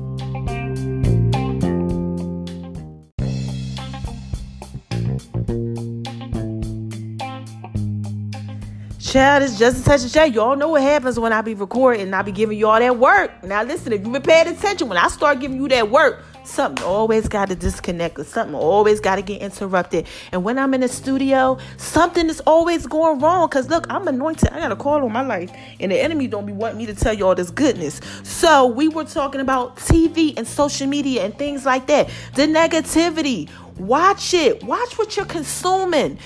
Child, 9.11 9.43
it's 9.43 9.59
just 9.59 9.81
a 9.81 9.83
touch 9.83 10.05
of 10.05 10.11
J. 10.13 10.27
Y'all 10.27 10.55
know 10.55 10.69
what 10.69 10.83
happens 10.83 11.19
when 11.19 11.33
I 11.33 11.41
be 11.41 11.53
recording 11.53 12.03
and 12.03 12.15
I 12.15 12.21
be 12.21 12.31
giving 12.31 12.57
y'all 12.57 12.79
that 12.79 12.97
work. 12.97 13.43
Now 13.43 13.61
listen, 13.61 13.91
if 13.91 14.05
you 14.05 14.09
been 14.09 14.21
paying 14.21 14.47
attention, 14.47 14.87
when 14.87 14.97
I 14.97 15.09
start 15.09 15.41
giving 15.41 15.57
you 15.57 15.67
that 15.67 15.91
work, 15.91 16.23
something 16.45 16.81
always 16.85 17.27
got 17.27 17.49
to 17.49 17.55
disconnect 17.55 18.17
or 18.17 18.23
something 18.23 18.55
always 18.55 19.01
got 19.01 19.17
to 19.17 19.21
get 19.21 19.41
interrupted. 19.41 20.07
And 20.31 20.45
when 20.45 20.57
I'm 20.57 20.73
in 20.73 20.79
the 20.79 20.87
studio, 20.87 21.57
something 21.75 22.29
is 22.29 22.39
always 22.47 22.87
going 22.87 23.19
wrong. 23.19 23.49
Cause 23.49 23.67
look, 23.67 23.85
I'm 23.89 24.07
anointed. 24.07 24.47
I 24.47 24.61
got 24.61 24.71
a 24.71 24.77
call 24.77 25.03
on 25.03 25.11
my 25.11 25.23
life, 25.23 25.51
and 25.81 25.91
the 25.91 26.01
enemy 26.01 26.27
don't 26.27 26.45
be 26.45 26.53
wanting 26.53 26.77
me 26.77 26.85
to 26.85 26.95
tell 26.95 27.13
you 27.13 27.27
all 27.27 27.35
this 27.35 27.51
goodness. 27.51 27.99
So 28.23 28.65
we 28.65 28.87
were 28.87 29.03
talking 29.03 29.41
about 29.41 29.75
TV 29.75 30.37
and 30.37 30.47
social 30.47 30.87
media 30.87 31.25
and 31.25 31.37
things 31.37 31.65
like 31.65 31.87
that. 31.87 32.09
The 32.35 32.43
negativity. 32.43 33.49
Watch 33.77 34.33
it. 34.33 34.63
Watch 34.63 34.97
what 34.97 35.17
you're 35.17 35.25
consuming. 35.25 36.19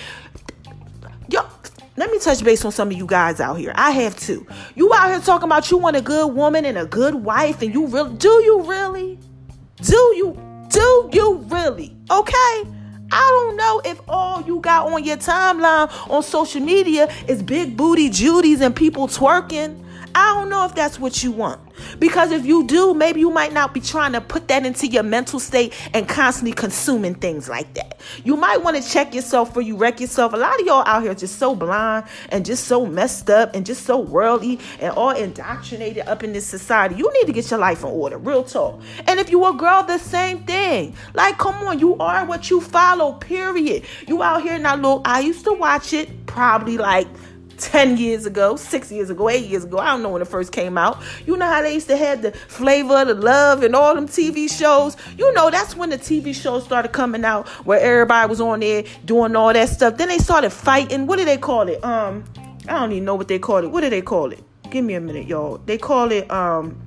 Let 1.97 2.11
me 2.11 2.19
touch 2.19 2.43
base 2.43 2.65
on 2.65 2.73
some 2.73 2.89
of 2.89 2.97
you 2.97 3.05
guys 3.05 3.39
out 3.39 3.55
here. 3.55 3.71
I 3.73 3.91
have 3.91 4.17
too. 4.17 4.45
You 4.75 4.93
out 4.93 5.11
here 5.11 5.19
talking 5.21 5.45
about 5.45 5.71
you 5.71 5.77
want 5.77 5.95
a 5.95 6.01
good 6.01 6.33
woman 6.33 6.65
and 6.65 6.77
a 6.77 6.85
good 6.85 7.15
wife, 7.15 7.61
and 7.61 7.73
you 7.73 7.87
really 7.87 8.15
do 8.17 8.29
you 8.43 8.61
really? 8.63 9.17
Do 9.81 9.95
you 10.17 10.37
do 10.69 11.09
you 11.13 11.45
really? 11.47 11.95
Okay. 12.11 12.71
I 13.11 13.21
don't 13.21 13.55
know 13.55 13.81
if 13.85 14.01
all 14.09 14.41
you 14.41 14.59
got 14.59 14.91
on 14.91 15.03
your 15.03 15.15
timeline 15.15 15.89
on 16.09 16.21
social 16.21 16.59
media 16.59 17.07
is 17.29 17.41
big 17.41 17.77
booty 17.77 18.09
Judies 18.09 18.59
and 18.59 18.75
people 18.75 19.07
twerking. 19.07 19.84
I 20.15 20.33
don't 20.33 20.49
know 20.49 20.65
if 20.65 20.75
that's 20.75 20.99
what 20.99 21.23
you 21.23 21.31
want. 21.31 21.59
Because 21.99 22.31
if 22.31 22.45
you 22.45 22.65
do, 22.65 22.93
maybe 22.93 23.19
you 23.19 23.29
might 23.29 23.53
not 23.53 23.73
be 23.73 23.81
trying 23.81 24.13
to 24.13 24.21
put 24.21 24.47
that 24.47 24.65
into 24.65 24.87
your 24.87 25.03
mental 25.03 25.39
state 25.39 25.73
and 25.93 26.07
constantly 26.07 26.53
consuming 26.53 27.15
things 27.15 27.49
like 27.49 27.73
that. 27.73 27.99
You 28.23 28.37
might 28.37 28.63
want 28.63 28.81
to 28.81 28.89
check 28.89 29.13
yourself 29.13 29.49
before 29.49 29.63
you 29.63 29.75
wreck 29.75 29.99
yourself. 29.99 30.33
A 30.33 30.37
lot 30.37 30.59
of 30.59 30.65
y'all 30.65 30.83
out 30.85 31.03
here 31.03 31.13
just 31.13 31.37
so 31.37 31.55
blind 31.55 32.05
and 32.29 32.45
just 32.45 32.65
so 32.65 32.85
messed 32.85 33.29
up 33.29 33.55
and 33.55 33.65
just 33.65 33.85
so 33.85 33.99
worldly 33.99 34.59
and 34.79 34.91
all 34.93 35.11
indoctrinated 35.11 36.07
up 36.07 36.23
in 36.23 36.31
this 36.31 36.45
society. 36.45 36.95
You 36.95 37.11
need 37.13 37.27
to 37.27 37.33
get 37.33 37.49
your 37.51 37.59
life 37.59 37.83
in 37.83 37.89
order, 37.89 38.17
real 38.17 38.43
talk. 38.43 38.81
And 39.07 39.19
if 39.19 39.29
you 39.29 39.45
a 39.45 39.53
girl, 39.53 39.83
the 39.83 39.97
same 39.97 40.43
thing. 40.43 40.95
Like, 41.13 41.37
come 41.37 41.55
on, 41.55 41.79
you 41.79 41.97
are 41.97 42.25
what 42.25 42.49
you 42.49 42.61
follow, 42.61 43.13
period. 43.13 43.83
You 44.07 44.23
out 44.23 44.43
here 44.43 44.57
now, 44.59 44.75
look, 44.75 45.01
I 45.05 45.19
used 45.19 45.43
to 45.45 45.53
watch 45.53 45.93
it 45.93 46.25
probably 46.25 46.77
like 46.77 47.07
10 47.57 47.97
years 47.97 48.25
ago, 48.25 48.55
six 48.55 48.91
years 48.91 49.09
ago, 49.09 49.29
eight 49.29 49.47
years 49.47 49.63
ago. 49.63 49.77
I 49.77 49.88
don't 49.88 50.03
know 50.03 50.09
when 50.09 50.21
it 50.21 50.27
first 50.27 50.51
came 50.51 50.77
out. 50.77 51.01
You 51.25 51.38
know 51.38 51.45
how 51.45 51.62
they 51.62 51.74
used 51.74 51.88
to 51.88 51.97
have 51.97 52.21
the 52.21 52.31
flavor, 52.31 53.05
the 53.05 53.13
love, 53.13 53.63
and 53.63 53.75
all 53.75 53.95
them 53.95 54.07
TV 54.07 54.50
shows? 54.50 54.97
You 55.17 55.33
know, 55.33 55.50
that's 55.50 55.75
when 55.75 55.89
the 55.89 55.97
TV 55.97 56.33
shows 56.33 56.63
started 56.63 56.91
coming 56.91 57.25
out 57.25 57.47
where 57.65 57.79
everybody 57.79 58.29
was 58.29 58.41
on 58.41 58.59
there 58.59 58.83
doing 59.05 59.35
all 59.35 59.53
that 59.53 59.69
stuff. 59.69 59.97
Then 59.97 60.09
they 60.09 60.19
started 60.19 60.51
fighting. 60.51 61.07
What 61.07 61.19
do 61.19 61.25
they 61.25 61.38
call 61.38 61.67
it? 61.69 61.83
Um, 61.83 62.24
I 62.67 62.74
don't 62.79 62.91
even 62.91 63.05
know 63.05 63.15
what 63.15 63.27
they 63.27 63.39
call 63.39 63.63
it. 63.63 63.67
What 63.71 63.81
do 63.81 63.89
they 63.89 64.01
call 64.01 64.31
it? 64.31 64.43
Give 64.69 64.83
me 64.83 64.95
a 64.95 65.01
minute, 65.01 65.27
y'all. 65.27 65.57
They 65.65 65.77
call 65.77 66.12
it 66.12 66.29
um 66.31 66.81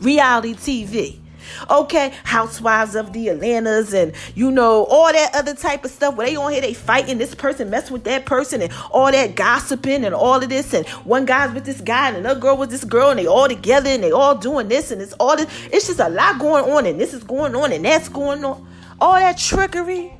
reality 0.00 0.54
TV. 0.54 1.21
Okay, 1.70 2.12
housewives 2.24 2.94
of 2.94 3.12
the 3.12 3.28
Atlantas 3.28 3.94
and 3.94 4.12
you 4.34 4.50
know 4.50 4.84
all 4.84 5.12
that 5.12 5.34
other 5.34 5.54
type 5.54 5.84
of 5.84 5.90
stuff 5.90 6.16
where 6.16 6.26
they 6.26 6.36
on 6.36 6.52
here 6.52 6.60
they 6.60 6.74
fighting 6.74 7.18
this 7.18 7.34
person 7.34 7.70
mess 7.70 7.90
with 7.90 8.04
that 8.04 8.26
person 8.26 8.62
and 8.62 8.72
all 8.90 9.10
that 9.10 9.34
gossiping 9.34 10.04
and 10.04 10.14
all 10.14 10.42
of 10.42 10.48
this. 10.48 10.74
And 10.74 10.86
one 11.04 11.24
guy's 11.24 11.52
with 11.52 11.64
this 11.64 11.80
guy 11.80 12.08
and 12.08 12.16
another 12.16 12.40
girl 12.40 12.56
with 12.56 12.70
this 12.70 12.84
girl 12.84 13.10
and 13.10 13.18
they 13.18 13.26
all 13.26 13.48
together 13.48 13.90
and 13.90 14.02
they 14.02 14.12
all 14.12 14.36
doing 14.36 14.68
this 14.68 14.90
and 14.90 15.00
it's 15.00 15.12
all 15.14 15.36
this. 15.36 15.48
It's 15.72 15.86
just 15.86 16.00
a 16.00 16.08
lot 16.08 16.38
going 16.38 16.64
on 16.64 16.86
and 16.86 17.00
this 17.00 17.14
is 17.14 17.24
going 17.24 17.54
on 17.54 17.72
and 17.72 17.84
that's 17.84 18.08
going 18.08 18.44
on. 18.44 18.66
All 19.00 19.14
that 19.14 19.38
trickery. 19.38 20.12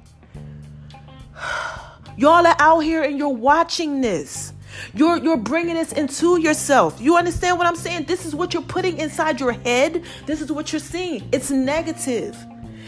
Y'all 2.17 2.47
are 2.47 2.57
out 2.59 2.81
here 2.81 3.03
and 3.03 3.19
you're 3.19 3.29
watching 3.29 4.03
this 4.03 4.52
you're 4.95 5.17
you're 5.19 5.37
bringing 5.37 5.75
this 5.75 5.93
into 5.93 6.41
yourself. 6.41 7.01
You 7.01 7.17
understand 7.17 7.59
what 7.59 7.67
I'm 7.67 7.77
saying? 7.77 8.05
This 8.05 8.27
is 8.27 8.35
what 8.35 8.55
you're 8.55 8.63
putting 8.63 8.99
inside 8.99 9.41
your 9.41 9.53
head. 9.53 10.05
This 10.27 10.41
is 10.41 10.51
what 10.53 10.73
you're 10.73 10.81
seeing. 10.81 11.29
It's 11.33 11.51
negative. 11.51 12.37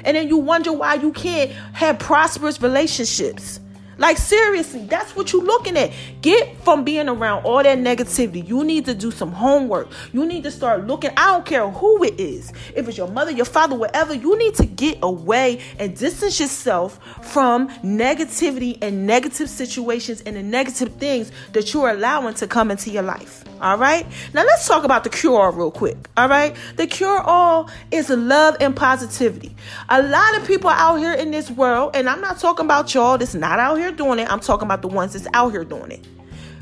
And 0.04 0.16
then 0.16 0.28
you 0.28 0.36
wonder 0.36 0.72
why 0.72 0.94
you 0.94 1.12
can't 1.12 1.50
have 1.72 1.98
prosperous 1.98 2.60
relationships. 2.60 3.60
Like 3.98 4.18
seriously, 4.18 4.87
that's 4.87 5.14
what 5.16 5.33
you're 5.33 5.44
looking 5.44 5.76
at. 5.76 5.92
Get 6.20 6.57
from 6.62 6.85
being 6.85 7.09
around 7.09 7.44
all 7.44 7.62
that 7.62 7.78
negativity. 7.78 8.46
You 8.46 8.64
need 8.64 8.85
to 8.87 8.94
do 8.94 9.11
some 9.11 9.33
homework. 9.33 9.88
You 10.12 10.26
need 10.26 10.44
to 10.44 10.50
start 10.50 10.87
looking. 10.87 11.11
I 11.16 11.33
don't 11.33 11.46
care 11.46 11.68
who 11.68 12.04
it 12.04 12.18
is. 12.18 12.52
If 12.74 12.88
it's 12.88 12.98
your 12.98 13.09
mother, 13.09 13.30
your 13.30 13.44
father, 13.44 13.76
whatever, 13.76 14.14
you 14.14 14.37
need 14.38 14.54
to 14.57 14.66
get 14.66 14.98
away 15.02 15.61
and 15.78 15.96
distance 15.96 16.40
yourself 16.40 16.98
from 17.22 17.68
negativity 17.80 18.78
and 18.83 19.07
negative 19.07 19.48
situations 19.48 20.22
and 20.22 20.37
the 20.37 20.42
negative 20.42 20.94
things 20.94 21.30
that 21.52 21.72
you're 21.72 21.90
allowing 21.90 22.35
to 22.35 22.46
come 22.46 22.70
into 22.70 22.90
your 22.90 23.02
life. 23.02 23.44
All 23.61 23.78
right? 23.78 24.07
Now 24.35 24.44
let's 24.44 24.66
talk 24.66 24.85
about 24.85 25.04
the 25.04 25.11
cure 25.11 25.40
all 25.40 25.52
real 25.52 25.70
quick. 25.70 25.96
All 26.16 26.28
right? 26.28 26.54
The 26.76 26.87
cure 26.87 27.20
all 27.20 27.70
is 27.90 28.11
love 28.11 28.57
and 28.61 28.74
positivity. 28.74 29.54
A 29.88 30.02
lot 30.02 30.37
of 30.37 30.46
people 30.46 30.68
out 30.70 30.96
here 30.96 31.12
in 31.12 31.30
this 31.30 31.50
world, 31.50 31.92
and 31.94 32.09
I'm 32.09 32.20
not 32.20 32.38
talking 32.38 32.66
about 32.66 32.92
y'all 32.92 33.16
that's 33.16 33.35
not 33.35 33.59
out 33.59 33.78
here 33.78 33.84
doing 33.92 34.18
it, 34.18 34.31
I'm 34.31 34.40
talking 34.40 34.66
about 34.66 34.83
the 34.83 34.88
ones 34.88 35.12
that's 35.12 35.27
out 35.35 35.51
here 35.51 35.64
doing 35.64 35.90
it. 35.90 36.07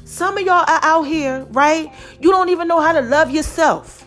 Some 0.05 0.37
of 0.37 0.45
y'all 0.45 0.65
are 0.69 0.81
out 0.83 1.05
here, 1.05 1.47
right? 1.51 1.93
You 2.21 2.31
don't 2.31 2.49
even 2.49 2.69
know 2.69 2.81
how 2.81 2.93
to 2.93 3.01
love 3.01 3.31
yourself. 3.31 4.07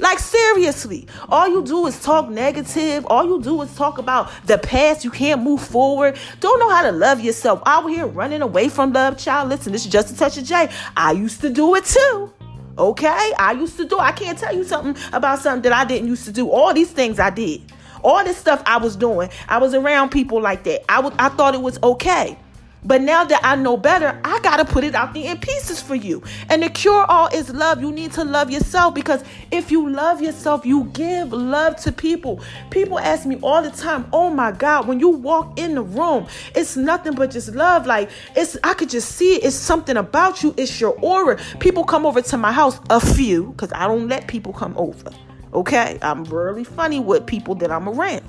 Like 0.00 0.18
seriously, 0.18 1.06
all 1.28 1.46
you 1.48 1.62
do 1.64 1.86
is 1.86 2.00
talk 2.02 2.28
negative. 2.28 3.06
All 3.06 3.24
you 3.24 3.40
do 3.40 3.62
is 3.62 3.74
talk 3.76 3.98
about 3.98 4.30
the 4.46 4.58
past. 4.58 5.04
You 5.04 5.10
can't 5.10 5.42
move 5.42 5.62
forward. 5.62 6.18
Don't 6.40 6.58
know 6.58 6.68
how 6.68 6.82
to 6.82 6.90
love 6.90 7.20
yourself. 7.20 7.62
Out 7.64 7.86
here 7.86 8.06
running 8.06 8.42
away 8.42 8.68
from 8.68 8.92
love, 8.92 9.16
child. 9.16 9.50
Listen, 9.50 9.72
this 9.72 9.86
is 9.86 9.92
just 9.92 10.12
a 10.12 10.16
touch 10.16 10.36
of 10.36 10.44
J. 10.44 10.68
I 10.96 11.12
used 11.12 11.40
to 11.42 11.50
do 11.50 11.76
it 11.76 11.84
too. 11.84 12.32
Okay, 12.76 13.32
I 13.38 13.52
used 13.52 13.76
to 13.76 13.84
do. 13.84 13.98
I 14.00 14.10
can't 14.10 14.36
tell 14.36 14.54
you 14.54 14.64
something 14.64 15.00
about 15.12 15.38
something 15.38 15.62
that 15.62 15.72
I 15.72 15.84
didn't 15.84 16.08
used 16.08 16.24
to 16.24 16.32
do. 16.32 16.50
All 16.50 16.74
these 16.74 16.90
things 16.90 17.20
I 17.20 17.30
did. 17.30 17.62
All 18.02 18.24
this 18.24 18.36
stuff 18.36 18.62
I 18.66 18.78
was 18.78 18.96
doing. 18.96 19.30
I 19.48 19.58
was 19.58 19.74
around 19.74 20.10
people 20.10 20.40
like 20.40 20.64
that. 20.64 20.82
I 20.90 20.98
was. 21.00 21.14
I 21.20 21.28
thought 21.28 21.54
it 21.54 21.62
was 21.62 21.78
okay. 21.84 22.36
But 22.84 23.00
now 23.00 23.24
that 23.24 23.40
I 23.42 23.56
know 23.56 23.76
better, 23.76 24.20
I 24.24 24.40
got 24.40 24.58
to 24.58 24.64
put 24.64 24.84
it 24.84 24.94
out 24.94 25.14
there 25.14 25.30
in 25.30 25.38
pieces 25.38 25.80
for 25.80 25.94
you. 25.94 26.22
And 26.50 26.62
the 26.62 26.68
cure 26.68 27.04
all 27.08 27.28
is 27.28 27.50
love. 27.50 27.80
You 27.80 27.90
need 27.90 28.12
to 28.12 28.24
love 28.24 28.50
yourself 28.50 28.94
because 28.94 29.24
if 29.50 29.70
you 29.70 29.88
love 29.88 30.20
yourself, 30.20 30.66
you 30.66 30.84
give 30.92 31.32
love 31.32 31.76
to 31.76 31.92
people. 31.92 32.40
People 32.70 32.98
ask 32.98 33.24
me 33.26 33.38
all 33.42 33.62
the 33.62 33.70
time, 33.70 34.06
"Oh 34.12 34.28
my 34.28 34.52
god, 34.52 34.86
when 34.86 35.00
you 35.00 35.08
walk 35.08 35.58
in 35.58 35.74
the 35.74 35.82
room, 35.82 36.26
it's 36.54 36.76
nothing 36.76 37.14
but 37.14 37.30
just 37.30 37.54
love. 37.54 37.86
Like 37.86 38.10
it's 38.36 38.56
I 38.62 38.74
could 38.74 38.90
just 38.90 39.12
see 39.12 39.36
it. 39.36 39.44
It's 39.44 39.56
something 39.56 39.96
about 39.96 40.42
you. 40.42 40.54
It's 40.56 40.80
your 40.80 40.96
aura." 41.00 41.38
People 41.60 41.84
come 41.84 42.04
over 42.04 42.20
to 42.20 42.36
my 42.36 42.52
house, 42.52 42.78
a 42.90 43.00
few, 43.00 43.54
cuz 43.56 43.70
I 43.74 43.86
don't 43.86 44.08
let 44.08 44.28
people 44.28 44.52
come 44.52 44.74
over. 44.76 45.10
Okay? 45.54 45.98
I'm 46.02 46.24
really 46.24 46.64
funny 46.64 47.00
with 47.00 47.26
people 47.26 47.54
that 47.56 47.70
I'm 47.72 47.88
around. 47.88 48.22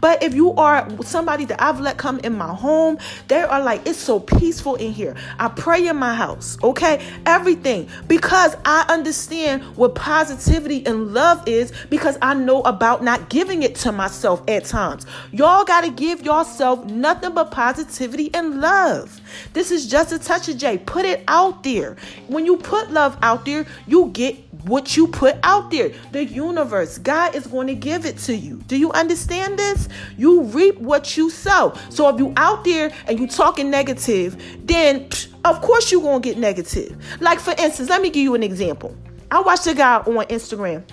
But 0.00 0.22
if 0.22 0.34
you 0.34 0.52
are 0.54 0.88
somebody 1.02 1.44
that 1.46 1.62
I've 1.62 1.80
let 1.80 1.96
come 1.96 2.18
in 2.20 2.36
my 2.36 2.52
home, 2.52 2.98
they 3.28 3.42
are 3.42 3.62
like, 3.62 3.86
it's 3.86 3.98
so 3.98 4.20
peaceful 4.20 4.74
in 4.76 4.92
here. 4.92 5.14
I 5.38 5.48
pray 5.48 5.86
in 5.88 5.96
my 5.96 6.14
house, 6.14 6.58
okay? 6.62 7.04
Everything. 7.26 7.88
Because 8.08 8.56
I 8.64 8.84
understand 8.88 9.62
what 9.76 9.94
positivity 9.94 10.84
and 10.86 11.12
love 11.14 11.46
is 11.46 11.72
because 11.90 12.18
I 12.22 12.34
know 12.34 12.62
about 12.62 13.02
not 13.02 13.28
giving 13.28 13.62
it 13.62 13.74
to 13.76 13.92
myself 13.92 14.42
at 14.48 14.64
times. 14.64 15.06
Y'all 15.32 15.64
got 15.64 15.82
to 15.82 15.90
give 15.90 16.22
yourself 16.22 16.84
nothing 16.84 17.34
but 17.34 17.50
positivity 17.50 18.32
and 18.34 18.60
love. 18.60 19.20
This 19.52 19.70
is 19.70 19.86
just 19.86 20.12
a 20.12 20.18
touch 20.18 20.48
of 20.48 20.56
J. 20.56 20.78
Put 20.78 21.04
it 21.04 21.24
out 21.28 21.62
there. 21.62 21.96
When 22.28 22.46
you 22.46 22.56
put 22.56 22.90
love 22.90 23.16
out 23.22 23.44
there, 23.44 23.66
you 23.86 24.10
get 24.12 24.36
what 24.64 24.96
you 24.96 25.06
put 25.06 25.36
out 25.42 25.70
there. 25.70 25.92
The 26.12 26.24
universe, 26.24 26.98
God 26.98 27.34
is 27.34 27.46
going 27.46 27.66
to 27.66 27.74
give 27.74 28.06
it 28.06 28.18
to 28.18 28.34
you. 28.34 28.62
Do 28.66 28.76
you 28.76 28.90
understand 28.92 29.58
this? 29.58 29.88
You 30.16 30.42
reap 30.42 30.78
what 30.78 31.16
you 31.16 31.30
sow. 31.30 31.74
So 31.90 32.08
if 32.08 32.18
you 32.18 32.32
out 32.36 32.64
there 32.64 32.92
and 33.06 33.18
you 33.18 33.26
talking 33.26 33.70
negative, 33.70 34.42
then 34.66 35.08
of 35.44 35.60
course 35.60 35.92
you're 35.92 36.02
going 36.02 36.22
to 36.22 36.28
get 36.28 36.38
negative. 36.38 36.96
Like 37.20 37.40
for 37.40 37.54
instance, 37.58 37.88
let 37.88 38.00
me 38.00 38.10
give 38.10 38.22
you 38.22 38.34
an 38.34 38.42
example. 38.42 38.96
I 39.30 39.40
watched 39.40 39.66
a 39.66 39.74
guy 39.74 39.96
on 39.96 40.24
Instagram 40.26 40.84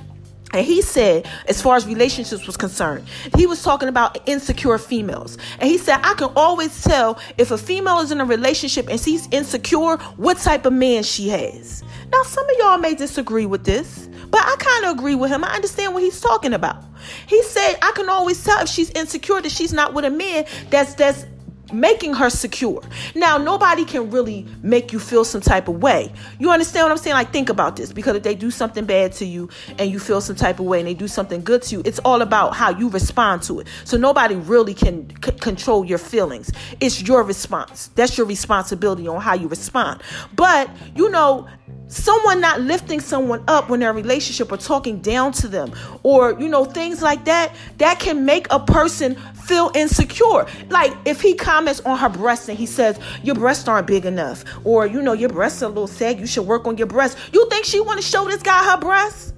and 0.53 0.65
he 0.65 0.81
said, 0.81 1.27
as 1.47 1.61
far 1.61 1.75
as 1.75 1.85
relationships 1.87 2.45
was 2.45 2.57
concerned, 2.57 3.07
he 3.37 3.45
was 3.47 3.63
talking 3.63 3.87
about 3.87 4.17
insecure 4.27 4.77
females. 4.77 5.37
And 5.59 5.69
he 5.69 5.77
said, 5.77 5.99
I 6.03 6.13
can 6.15 6.31
always 6.35 6.83
tell 6.83 7.19
if 7.37 7.51
a 7.51 7.57
female 7.57 7.99
is 7.99 8.11
in 8.11 8.19
a 8.19 8.25
relationship 8.25 8.89
and 8.89 8.99
she's 8.99 9.27
insecure, 9.31 9.97
what 10.17 10.37
type 10.37 10.65
of 10.65 10.73
man 10.73 11.03
she 11.03 11.29
has. 11.29 11.83
Now, 12.11 12.23
some 12.23 12.43
of 12.49 12.55
y'all 12.59 12.77
may 12.77 12.93
disagree 12.95 13.45
with 13.45 13.63
this, 13.63 14.09
But 14.31 14.41
I 14.45 14.55
kind 14.57 14.85
of 14.85 14.97
agree 14.97 15.15
with 15.15 15.29
him. 15.29 15.43
I 15.43 15.53
understand 15.53 15.93
what 15.93 16.01
he's 16.03 16.19
talking 16.21 16.53
about. 16.53 16.83
He 17.27 17.43
said, 17.43 17.75
I 17.81 17.91
can 17.95 18.07
always 18.07 18.41
tell 18.41 18.61
if 18.61 18.69
she's 18.69 18.89
insecure 18.91 19.41
that 19.41 19.51
she's 19.51 19.73
not 19.73 19.93
with 19.93 20.05
a 20.05 20.09
man 20.09 20.45
that's 20.69 20.93
that's 20.95 21.25
making 21.73 22.13
her 22.13 22.29
secure. 22.29 22.81
Now, 23.15 23.37
nobody 23.37 23.85
can 23.85 24.09
really 24.11 24.45
make 24.61 24.91
you 24.91 24.99
feel 24.99 25.23
some 25.23 25.41
type 25.41 25.67
of 25.67 25.81
way. 25.81 26.11
You 26.39 26.51
understand 26.51 26.85
what 26.85 26.91
I'm 26.91 26.97
saying? 26.97 27.15
Like, 27.15 27.31
think 27.31 27.49
about 27.49 27.75
this 27.75 27.91
because 27.93 28.15
if 28.15 28.23
they 28.23 28.35
do 28.35 28.51
something 28.51 28.85
bad 28.85 29.13
to 29.13 29.25
you 29.25 29.49
and 29.77 29.91
you 29.91 29.99
feel 29.99 30.21
some 30.21 30.35
type 30.35 30.59
of 30.59 30.65
way 30.65 30.79
and 30.79 30.87
they 30.87 30.93
do 30.93 31.07
something 31.07 31.41
good 31.41 31.61
to 31.63 31.75
you, 31.75 31.81
it's 31.85 31.99
all 31.99 32.21
about 32.21 32.55
how 32.55 32.69
you 32.69 32.89
respond 32.89 33.43
to 33.43 33.59
it. 33.59 33.67
So, 33.85 33.97
nobody 33.97 34.35
really 34.35 34.73
can 34.73 35.09
c- 35.23 35.31
control 35.31 35.85
your 35.85 35.97
feelings. 35.97 36.51
It's 36.79 37.01
your 37.01 37.23
response. 37.23 37.89
That's 37.95 38.17
your 38.17 38.27
responsibility 38.27 39.07
on 39.07 39.21
how 39.21 39.33
you 39.33 39.47
respond. 39.47 40.01
But, 40.35 40.69
you 40.95 41.09
know, 41.09 41.47
someone 41.91 42.39
not 42.39 42.61
lifting 42.61 42.99
someone 42.99 43.43
up 43.47 43.69
when 43.69 43.81
they're 43.81 43.89
in 43.89 43.95
a 43.95 44.01
relationship 44.01 44.51
or 44.51 44.57
talking 44.57 44.99
down 44.99 45.31
to 45.33 45.47
them 45.47 45.73
or 46.03 46.39
you 46.39 46.47
know 46.47 46.63
things 46.63 47.01
like 47.01 47.25
that 47.25 47.53
that 47.77 47.99
can 47.99 48.25
make 48.25 48.47
a 48.49 48.59
person 48.59 49.15
feel 49.43 49.71
insecure. 49.75 50.45
Like 50.69 50.93
if 51.05 51.21
he 51.21 51.33
comments 51.35 51.81
on 51.81 51.97
her 51.97 52.09
breasts 52.09 52.47
and 52.47 52.57
he 52.57 52.65
says 52.65 52.99
your 53.23 53.35
breasts 53.35 53.67
aren't 53.67 53.87
big 53.87 54.05
enough 54.05 54.43
or 54.63 54.87
you 54.87 55.01
know 55.01 55.13
your 55.13 55.29
breasts 55.29 55.61
are 55.61 55.65
a 55.65 55.69
little 55.69 55.87
sag 55.87 56.19
you 56.19 56.27
should 56.27 56.47
work 56.47 56.65
on 56.65 56.77
your 56.77 56.87
breasts. 56.87 57.19
You 57.33 57.47
think 57.49 57.65
she 57.65 57.79
want 57.79 57.99
to 57.99 58.05
show 58.05 58.25
this 58.25 58.41
guy 58.41 58.63
her 58.71 58.79
breasts? 58.79 59.33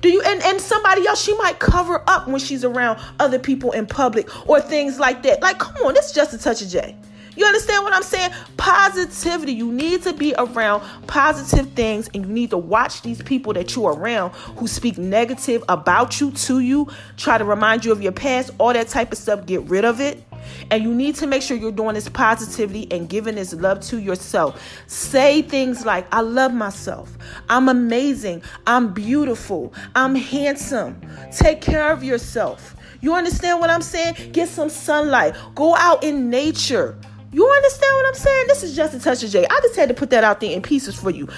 Do 0.00 0.08
you 0.08 0.22
and, 0.22 0.42
and 0.42 0.60
somebody 0.60 1.06
else 1.06 1.22
she 1.22 1.36
might 1.36 1.58
cover 1.58 2.02
up 2.06 2.26
when 2.26 2.38
she's 2.38 2.64
around 2.64 2.98
other 3.20 3.38
people 3.38 3.72
in 3.72 3.86
public 3.86 4.48
or 4.48 4.60
things 4.60 4.98
like 4.98 5.22
that. 5.24 5.42
Like 5.42 5.58
come 5.58 5.76
on 5.84 5.94
this 5.94 6.06
is 6.06 6.12
just 6.12 6.32
a 6.32 6.38
touch 6.38 6.62
of 6.62 6.68
j 6.68 6.96
you 7.36 7.44
understand 7.46 7.84
what 7.84 7.92
I'm 7.92 8.02
saying? 8.02 8.30
Positivity. 8.56 9.52
You 9.52 9.72
need 9.72 10.02
to 10.02 10.12
be 10.12 10.34
around 10.36 10.82
positive 11.06 11.72
things 11.72 12.08
and 12.14 12.26
you 12.26 12.32
need 12.32 12.50
to 12.50 12.58
watch 12.58 13.02
these 13.02 13.22
people 13.22 13.52
that 13.54 13.74
you're 13.74 13.92
around 13.92 14.30
who 14.56 14.66
speak 14.66 14.98
negative 14.98 15.64
about 15.68 16.20
you 16.20 16.30
to 16.32 16.60
you, 16.60 16.88
try 17.16 17.38
to 17.38 17.44
remind 17.44 17.84
you 17.84 17.92
of 17.92 18.02
your 18.02 18.12
past, 18.12 18.50
all 18.58 18.72
that 18.72 18.88
type 18.88 19.12
of 19.12 19.18
stuff. 19.18 19.46
Get 19.46 19.62
rid 19.62 19.84
of 19.84 20.00
it. 20.00 20.22
And 20.70 20.82
you 20.82 20.94
need 20.94 21.14
to 21.16 21.26
make 21.26 21.42
sure 21.42 21.56
you're 21.56 21.72
doing 21.72 21.94
this 21.94 22.08
positivity 22.08 22.86
and 22.90 23.08
giving 23.08 23.34
this 23.34 23.54
love 23.54 23.80
to 23.82 23.98
yourself. 23.98 24.62
Say 24.86 25.42
things 25.42 25.84
like, 25.86 26.06
I 26.12 26.20
love 26.20 26.52
myself. 26.52 27.16
I'm 27.48 27.68
amazing. 27.68 28.42
I'm 28.66 28.92
beautiful. 28.92 29.72
I'm 29.94 30.14
handsome. 30.14 31.00
Take 31.34 31.60
care 31.60 31.90
of 31.90 32.04
yourself. 32.04 32.76
You 33.00 33.14
understand 33.14 33.60
what 33.60 33.70
I'm 33.70 33.82
saying? 33.82 34.32
Get 34.32 34.48
some 34.48 34.70
sunlight. 34.70 35.34
Go 35.54 35.74
out 35.76 36.02
in 36.04 36.30
nature. 36.30 36.96
You 37.34 37.44
understand 37.50 37.92
what 37.96 38.06
I'm 38.06 38.14
saying? 38.14 38.44
This 38.46 38.62
is 38.62 38.76
just 38.76 38.94
a 38.94 39.00
touch 39.00 39.24
of 39.24 39.30
J. 39.30 39.44
I 39.44 39.60
just 39.60 39.74
had 39.74 39.88
to 39.88 39.94
put 39.94 40.10
that 40.10 40.22
out 40.22 40.38
there 40.38 40.52
in 40.52 40.62
pieces 40.62 40.94
for 40.94 41.10
you. 41.10 41.28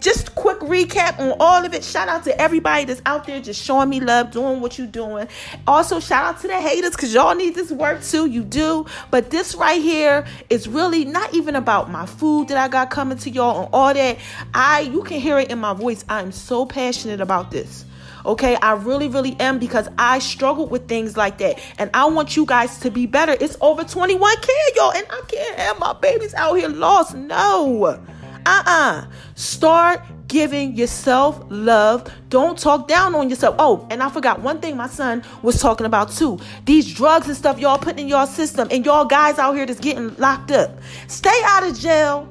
Just 0.00 0.34
quick 0.34 0.58
recap 0.58 1.20
on 1.20 1.36
all 1.38 1.64
of 1.64 1.72
it. 1.72 1.84
Shout 1.84 2.08
out 2.08 2.24
to 2.24 2.36
everybody 2.40 2.86
that's 2.86 3.00
out 3.06 3.24
there 3.24 3.40
just 3.40 3.62
showing 3.62 3.88
me 3.88 4.00
love, 4.00 4.32
doing 4.32 4.60
what 4.60 4.78
you're 4.78 4.88
doing. 4.88 5.28
Also, 5.68 6.00
shout 6.00 6.24
out 6.24 6.40
to 6.40 6.48
the 6.48 6.60
haters 6.60 6.90
because 6.90 7.14
y'all 7.14 7.36
need 7.36 7.54
this 7.54 7.70
work 7.70 8.02
too. 8.02 8.26
You 8.26 8.42
do. 8.42 8.84
But 9.12 9.30
this 9.30 9.54
right 9.54 9.80
here 9.80 10.26
is 10.50 10.66
really 10.66 11.04
not 11.04 11.32
even 11.32 11.54
about 11.54 11.88
my 11.88 12.04
food 12.04 12.48
that 12.48 12.56
I 12.56 12.66
got 12.66 12.90
coming 12.90 13.18
to 13.18 13.30
y'all 13.30 13.60
and 13.60 13.68
all 13.72 13.94
that. 13.94 14.18
I 14.54 14.80
you 14.80 15.04
can 15.04 15.20
hear 15.20 15.38
it 15.38 15.52
in 15.52 15.60
my 15.60 15.72
voice. 15.72 16.04
I'm 16.08 16.32
so 16.32 16.66
passionate 16.66 17.20
about 17.20 17.52
this. 17.52 17.84
Okay, 18.26 18.56
I 18.56 18.72
really, 18.72 19.08
really 19.08 19.36
am 19.40 19.58
because 19.58 19.88
I 19.98 20.18
struggled 20.18 20.70
with 20.70 20.88
things 20.88 21.16
like 21.16 21.38
that. 21.38 21.58
And 21.78 21.90
I 21.94 22.06
want 22.06 22.36
you 22.36 22.46
guys 22.46 22.78
to 22.78 22.90
be 22.90 23.06
better. 23.06 23.36
It's 23.40 23.56
over 23.60 23.82
21K, 23.82 24.48
y'all, 24.76 24.92
and 24.92 25.06
I 25.10 25.22
can't 25.28 25.58
have 25.58 25.78
my 25.78 25.92
babies 25.92 26.34
out 26.34 26.54
here 26.54 26.68
lost. 26.68 27.14
No. 27.14 28.00
Uh-uh. 28.46 29.06
Start 29.34 30.02
giving 30.28 30.74
yourself 30.76 31.42
love. 31.48 32.10
Don't 32.28 32.58
talk 32.58 32.88
down 32.88 33.14
on 33.14 33.30
yourself. 33.30 33.56
Oh, 33.58 33.86
and 33.90 34.02
I 34.02 34.10
forgot 34.10 34.40
one 34.40 34.60
thing 34.60 34.76
my 34.76 34.88
son 34.88 35.22
was 35.42 35.60
talking 35.60 35.86
about 35.86 36.10
too. 36.10 36.38
These 36.64 36.92
drugs 36.92 37.28
and 37.28 37.36
stuff 37.36 37.58
y'all 37.58 37.78
putting 37.78 38.00
in 38.00 38.08
your 38.08 38.26
system 38.26 38.68
and 38.70 38.84
y'all 38.84 39.04
guys 39.04 39.38
out 39.38 39.54
here 39.54 39.64
that's 39.64 39.80
getting 39.80 40.14
locked 40.16 40.50
up. 40.50 40.78
Stay 41.08 41.40
out 41.44 41.66
of 41.66 41.78
jail. 41.78 42.28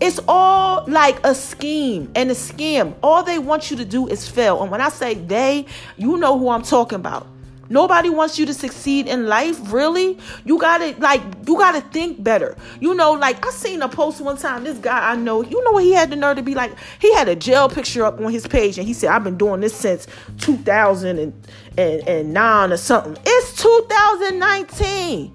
It's 0.00 0.18
all 0.26 0.84
like 0.86 1.20
a 1.24 1.34
scheme 1.34 2.10
and 2.14 2.30
a 2.30 2.34
scam. 2.34 2.94
All 3.02 3.22
they 3.22 3.38
want 3.38 3.70
you 3.70 3.76
to 3.76 3.84
do 3.84 4.08
is 4.08 4.26
fail. 4.26 4.62
And 4.62 4.70
when 4.70 4.80
I 4.80 4.88
say 4.88 5.12
they, 5.14 5.66
you 5.98 6.16
know 6.16 6.38
who 6.38 6.48
I'm 6.48 6.62
talking 6.62 6.96
about. 6.96 7.26
Nobody 7.72 8.10
wants 8.10 8.36
you 8.36 8.46
to 8.46 8.54
succeed 8.54 9.06
in 9.06 9.28
life, 9.28 9.72
really. 9.72 10.18
You 10.44 10.58
gotta 10.58 10.96
like 10.98 11.22
you 11.46 11.56
gotta 11.56 11.80
think 11.80 12.20
better. 12.22 12.56
You 12.80 12.94
know, 12.94 13.12
like 13.12 13.46
I 13.46 13.50
seen 13.50 13.80
a 13.80 13.88
post 13.88 14.20
one 14.20 14.36
time. 14.36 14.64
This 14.64 14.76
guy 14.78 15.12
I 15.12 15.14
know, 15.14 15.44
you 15.44 15.62
know 15.62 15.70
what 15.70 15.84
he 15.84 15.92
had 15.92 16.10
the 16.10 16.16
nerve 16.16 16.38
to 16.38 16.42
be 16.42 16.56
like? 16.56 16.72
He 17.00 17.14
had 17.14 17.28
a 17.28 17.36
jail 17.36 17.68
picture 17.68 18.04
up 18.04 18.20
on 18.20 18.32
his 18.32 18.44
page, 18.44 18.76
and 18.76 18.88
he 18.88 18.92
said, 18.92 19.10
"I've 19.10 19.22
been 19.22 19.38
doing 19.38 19.60
this 19.60 19.72
since 19.72 20.08
2009 20.38 22.72
or 22.72 22.76
something." 22.76 23.16
It's 23.24 23.62
2019. 23.62 25.32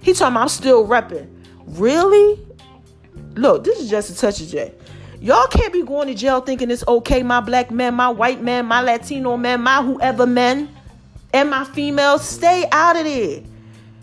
He 0.00 0.14
told 0.14 0.34
me 0.34 0.40
I'm 0.40 0.48
still 0.48 0.86
repping. 0.86 1.26
Really? 1.66 2.38
Look, 3.34 3.64
this 3.64 3.78
is 3.80 3.88
just 3.88 4.10
a 4.10 4.16
touch 4.16 4.40
of 4.40 4.48
J. 4.48 4.72
Y'all 5.20 5.46
can't 5.46 5.72
be 5.72 5.82
going 5.82 6.08
to 6.08 6.14
jail 6.14 6.40
thinking 6.40 6.70
it's 6.70 6.84
okay, 6.86 7.22
my 7.22 7.40
black 7.40 7.70
man, 7.70 7.94
my 7.94 8.08
white 8.08 8.42
man, 8.42 8.66
my 8.66 8.80
Latino 8.80 9.36
man, 9.36 9.60
my 9.60 9.82
whoever 9.82 10.26
men, 10.26 10.68
and 11.32 11.48
my 11.48 11.64
females. 11.64 12.26
Stay 12.26 12.66
out 12.72 12.96
of 12.96 13.04
there. 13.04 13.42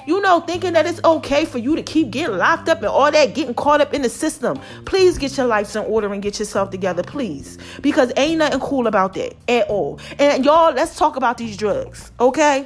You 0.08 0.22
know, 0.22 0.40
thinking 0.40 0.74
that 0.74 0.88
it's 0.88 1.04
okay 1.04 1.46
for 1.46 1.58
you 1.60 1.76
to 1.76 1.84
keep 1.84 2.10
getting 2.10 2.38
locked 2.38 2.70
up 2.70 2.80
and 2.80 2.88
all 2.88 3.12
that, 3.12 3.36
getting 3.36 3.54
caught 3.54 3.82
up 3.82 3.94
in 3.94 4.02
the 4.02 4.10
system. 4.10 4.60
Please 4.86 5.18
get 5.18 5.38
your 5.38 5.46
life 5.46 5.76
in 5.76 5.84
order 5.84 6.12
and 6.12 6.24
get 6.24 6.40
yourself 6.40 6.72
together, 6.72 7.04
please. 7.04 7.58
Because 7.82 8.12
ain't 8.18 8.40
nothing 8.40 8.60
cool 8.62 8.88
about 8.88 9.14
that 9.16 9.36
at 9.48 9.68
all. 9.68 10.00
And 10.18 10.44
y'all, 10.44 10.74
let's 10.74 10.98
talk 10.98 11.16
about 11.18 11.38
these 11.38 11.58
drugs, 11.58 12.12
okay? 12.20 12.66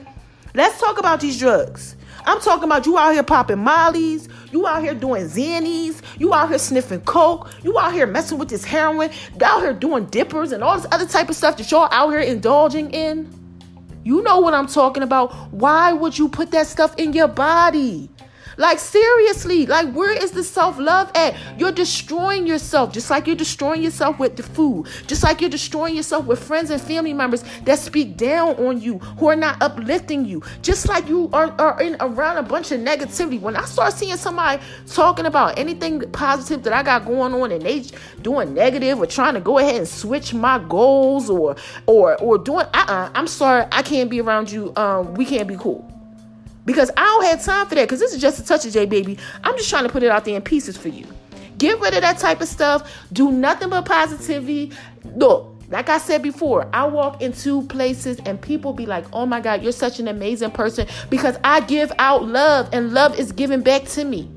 Let's 0.54 0.80
talk 0.80 0.99
about 0.99 1.19
these 1.19 1.39
drugs. 1.39 1.95
I'm 2.25 2.39
talking 2.39 2.65
about 2.65 2.86
you 2.86 2.97
out 2.97 3.13
here 3.13 3.23
popping 3.23 3.59
mollies, 3.59 4.29
you 4.51 4.65
out 4.65 4.81
here 4.81 4.93
doing 4.93 5.25
Xannies, 5.25 6.01
you 6.19 6.33
out 6.33 6.49
here 6.49 6.57
sniffing 6.57 7.01
coke, 7.01 7.49
you 7.63 7.77
out 7.77 7.93
here 7.93 8.07
messing 8.07 8.38
with 8.38 8.49
this 8.49 8.63
heroin, 8.63 9.09
out 9.41 9.62
here 9.62 9.73
doing 9.73 10.05
dippers 10.05 10.51
and 10.51 10.63
all 10.63 10.77
this 10.77 10.88
other 10.91 11.05
type 11.05 11.29
of 11.29 11.36
stuff 11.36 11.57
that 11.57 11.69
y'all 11.69 11.89
out 11.91 12.09
here 12.09 12.19
indulging 12.19 12.91
in. 12.91 13.29
You 14.03 14.21
know 14.21 14.39
what 14.39 14.53
I'm 14.53 14.67
talking 14.67 15.03
about. 15.03 15.33
Why 15.51 15.93
would 15.93 16.17
you 16.17 16.27
put 16.27 16.51
that 16.51 16.67
stuff 16.67 16.93
in 16.97 17.13
your 17.13 17.29
body? 17.29 18.09
Like, 18.57 18.79
seriously, 18.79 19.65
like, 19.65 19.91
where 19.93 20.11
is 20.11 20.31
the 20.31 20.43
self 20.43 20.77
love 20.77 21.11
at? 21.15 21.35
You're 21.57 21.71
destroying 21.71 22.45
yourself, 22.45 22.93
just 22.93 23.09
like 23.09 23.27
you're 23.27 23.35
destroying 23.35 23.81
yourself 23.81 24.19
with 24.19 24.35
the 24.35 24.43
food, 24.43 24.87
just 25.07 25.23
like 25.23 25.41
you're 25.41 25.49
destroying 25.49 25.95
yourself 25.95 26.25
with 26.25 26.43
friends 26.43 26.69
and 26.69 26.81
family 26.81 27.13
members 27.13 27.43
that 27.63 27.79
speak 27.79 28.17
down 28.17 28.55
on 28.55 28.81
you, 28.81 28.99
who 28.99 29.27
are 29.27 29.35
not 29.35 29.61
uplifting 29.61 30.25
you, 30.25 30.41
just 30.61 30.87
like 30.87 31.07
you 31.07 31.29
are, 31.33 31.51
are 31.59 31.81
in 31.81 31.95
around 31.99 32.37
a 32.37 32.43
bunch 32.43 32.71
of 32.71 32.79
negativity. 32.79 33.39
When 33.39 33.55
I 33.55 33.65
start 33.65 33.93
seeing 33.93 34.15
somebody 34.17 34.61
talking 34.87 35.25
about 35.25 35.57
anything 35.57 36.01
positive 36.11 36.63
that 36.63 36.73
I 36.73 36.83
got 36.83 37.05
going 37.05 37.33
on 37.33 37.51
and 37.51 37.61
they 37.61 37.83
doing 38.21 38.53
negative 38.53 38.99
or 38.99 39.05
trying 39.05 39.33
to 39.33 39.41
go 39.41 39.59
ahead 39.59 39.75
and 39.75 39.87
switch 39.87 40.33
my 40.33 40.59
goals 40.59 41.29
or 41.29 41.55
or 41.85 42.15
or 42.21 42.37
doing 42.37 42.65
uh-uh, 42.73 43.09
I'm 43.13 43.27
sorry, 43.27 43.65
I 43.71 43.81
can't 43.81 44.09
be 44.09 44.21
around 44.21 44.51
you. 44.51 44.73
Um, 44.75 45.13
we 45.15 45.25
can't 45.25 45.47
be 45.47 45.55
cool 45.57 45.92
because 46.65 46.91
I 46.95 47.04
don't 47.04 47.26
have 47.26 47.43
time 47.43 47.67
for 47.67 47.76
that. 47.76 47.84
Because 47.84 47.99
this 47.99 48.13
is 48.13 48.21
just 48.21 48.39
a 48.39 48.45
touch 48.45 48.65
of 48.65 48.73
J, 48.73 48.86
baby. 48.86 49.17
I'm 49.43 49.56
just 49.58 49.69
trying 49.69 49.84
to 49.84 49.89
put 49.89 50.04
it 50.04 50.10
out 50.10 50.26
there 50.26 50.36
in 50.36 50.41
pieces 50.41 50.78
for 50.78 50.89
you. 50.89 51.06
Get 51.58 51.80
rid 51.80 51.93
of 51.93 52.02
that 52.02 52.17
type 52.17 52.41
of 52.41 52.47
stuff. 52.47 52.91
Do 53.13 53.32
nothing 53.32 53.69
but 53.69 53.86
positivity. 53.86 54.71
Look, 55.15 55.54
like 55.69 55.89
I 55.89 55.97
said 55.97 56.21
before, 56.21 56.69
I 56.73 56.86
walk 56.86 57.21
into 57.21 57.63
places 57.63 58.19
and 58.26 58.41
people 58.41 58.73
be 58.73 58.86
like, 58.86 59.06
oh 59.13 59.26
my 59.26 59.39
God, 59.39 59.63
you're 59.63 59.71
such 59.71 59.99
an 59.99 60.08
amazing 60.08 60.52
person 60.52 60.88
because 61.10 61.38
I 61.43 61.62
give 61.62 61.91
out 61.99 62.26
love 62.26 62.69
and 62.73 62.93
love 62.93 63.17
is 63.17 63.32
given 63.32 63.62
back 63.62 63.86
to 63.89 64.06
me. 64.06 64.30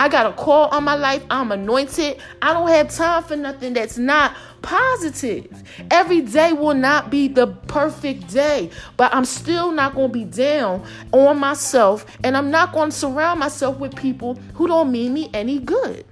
I 0.00 0.08
got 0.08 0.24
a 0.24 0.32
call 0.32 0.68
on 0.68 0.84
my 0.84 0.94
life. 0.94 1.22
I'm 1.28 1.52
anointed. 1.52 2.22
I 2.40 2.54
don't 2.54 2.68
have 2.68 2.88
time 2.88 3.22
for 3.22 3.36
nothing 3.36 3.74
that's 3.74 3.98
not 3.98 4.34
positive. 4.62 5.62
Every 5.90 6.22
day 6.22 6.54
will 6.54 6.72
not 6.72 7.10
be 7.10 7.28
the 7.28 7.48
perfect 7.48 8.28
day, 8.28 8.70
but 8.96 9.14
I'm 9.14 9.26
still 9.26 9.72
not 9.72 9.94
going 9.94 10.08
to 10.08 10.12
be 10.14 10.24
down 10.24 10.86
on 11.12 11.38
myself 11.38 12.06
and 12.24 12.34
I'm 12.34 12.50
not 12.50 12.72
going 12.72 12.88
to 12.88 12.96
surround 12.96 13.40
myself 13.40 13.78
with 13.78 13.94
people 13.94 14.36
who 14.54 14.66
don't 14.66 14.90
mean 14.90 15.12
me 15.12 15.28
any 15.34 15.58
good. 15.58 16.06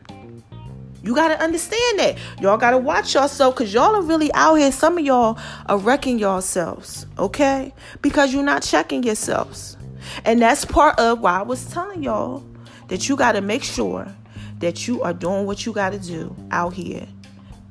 You 1.03 1.14
got 1.14 1.29
to 1.29 1.42
understand 1.42 1.98
that. 1.98 2.18
Y'all 2.42 2.59
got 2.59 2.72
to 2.72 2.79
watch 2.79 3.14
yourself 3.14 3.55
because 3.55 3.72
y'all 3.72 3.96
are 3.96 4.03
really 4.03 4.31
out 4.35 4.57
here. 4.57 4.70
Some 4.70 4.98
of 4.98 5.05
y'all 5.07 5.38
are 5.64 5.79
wrecking 5.79 6.18
yourselves, 6.18 7.07
okay? 7.18 7.72
Because 8.03 8.35
you're 8.35 8.42
not 8.42 8.62
checking 8.62 9.03
yourselves. 9.03 9.79
And 10.27 10.42
that's 10.42 10.66
part 10.66 10.98
of 10.98 11.20
why 11.20 11.38
I 11.38 11.42
was 11.42 11.64
telling 11.64 12.03
y'all 12.03 12.44
that 12.88 13.09
you 13.09 13.16
got 13.16 13.33
to 13.33 13.40
make 13.40 13.62
sure 13.62 14.14
that 14.59 14.88
you 14.88 15.03
are 15.03 15.14
doing 15.14 15.46
what 15.46 15.64
you 15.64 15.72
got 15.72 15.92
to 15.92 15.98
do 15.98 16.35
out 16.51 16.74
here 16.74 17.07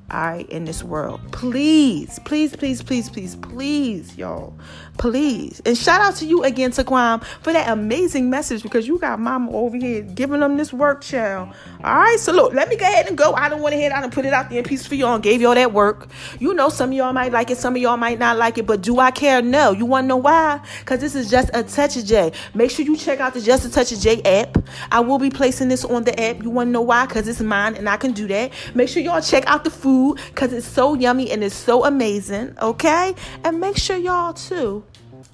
all 0.09 0.21
right, 0.21 0.49
in 0.49 0.63
this 0.63 0.83
world. 0.83 1.19
Please, 1.31 2.19
please, 2.23 2.55
please, 2.55 2.81
please, 2.81 3.09
please, 3.09 3.35
please, 3.35 4.17
y'all. 4.17 4.57
Please. 4.97 5.61
And 5.65 5.77
shout 5.77 6.01
out 6.01 6.15
to 6.17 6.25
you 6.25 6.43
again, 6.43 6.71
Taquam, 6.71 7.23
for 7.41 7.53
that 7.53 7.69
amazing 7.69 8.29
message 8.29 8.63
because 8.63 8.87
you 8.87 8.97
got 8.97 9.19
mama 9.19 9.51
over 9.51 9.77
here 9.77 10.01
giving 10.01 10.39
them 10.39 10.57
this 10.57 10.73
work, 10.73 11.01
child. 11.01 11.49
All 11.83 11.95
right, 11.95 12.19
so 12.19 12.31
look, 12.31 12.53
let 12.53 12.67
me 12.69 12.75
go 12.75 12.85
ahead 12.85 13.07
and 13.07 13.17
go. 13.17 13.33
I 13.33 13.49
don't 13.49 13.61
want 13.61 13.73
to 13.73 13.79
head 13.79 13.91
out 13.91 14.03
and 14.03 14.11
put 14.11 14.25
it 14.25 14.33
out 14.33 14.49
there 14.49 14.59
in 14.59 14.63
peace 14.63 14.87
for 14.87 14.95
y'all 14.95 15.15
and 15.15 15.23
gave 15.23 15.41
y'all 15.41 15.55
that 15.55 15.71
work. 15.71 16.07
You 16.39 16.53
know, 16.53 16.69
some 16.69 16.89
of 16.89 16.95
y'all 16.95 17.13
might 17.13 17.31
like 17.31 17.51
it, 17.51 17.57
some 17.57 17.75
of 17.75 17.81
y'all 17.81 17.97
might 17.97 18.19
not 18.19 18.37
like 18.37 18.57
it, 18.57 18.65
but 18.65 18.81
do 18.81 18.99
I 18.99 19.11
care? 19.11 19.41
No. 19.41 19.71
You 19.71 19.85
want 19.85 20.05
to 20.05 20.07
know 20.07 20.17
why? 20.17 20.59
Because 20.79 20.99
this 20.99 21.15
is 21.15 21.29
just 21.29 21.49
a 21.53 21.63
touch 21.63 21.95
of 21.97 22.05
J. 22.05 22.31
Make 22.53 22.71
sure 22.71 22.85
you 22.85 22.97
check 22.97 23.19
out 23.19 23.33
the 23.33 23.41
Just 23.41 23.65
a 23.65 23.69
Touch 23.69 23.91
of 23.91 23.99
J 23.99 24.21
app. 24.23 24.57
I 24.91 24.99
will 24.99 25.19
be 25.19 25.29
placing 25.29 25.69
this 25.69 25.85
on 25.85 26.03
the 26.03 26.19
app. 26.19 26.41
You 26.41 26.49
want 26.49 26.67
to 26.67 26.71
know 26.71 26.81
why? 26.81 27.05
Because 27.05 27.27
it's 27.27 27.41
mine 27.41 27.75
and 27.75 27.87
I 27.87 27.97
can 27.97 28.13
do 28.13 28.27
that. 28.27 28.51
Make 28.73 28.89
sure 28.89 29.01
y'all 29.03 29.21
check 29.21 29.45
out 29.45 29.63
the 29.63 29.69
food 29.69 30.19
because 30.29 30.53
it's 30.53 30.67
so 30.67 30.95
yummy 30.95 31.29
and 31.31 31.43
it's 31.43 31.55
so 31.55 31.85
amazing. 31.85 32.55
Okay? 32.61 33.13
And 33.43 33.59
make 33.59 33.77
sure 33.77 33.97
y'all, 33.97 34.33
too, 34.33 34.83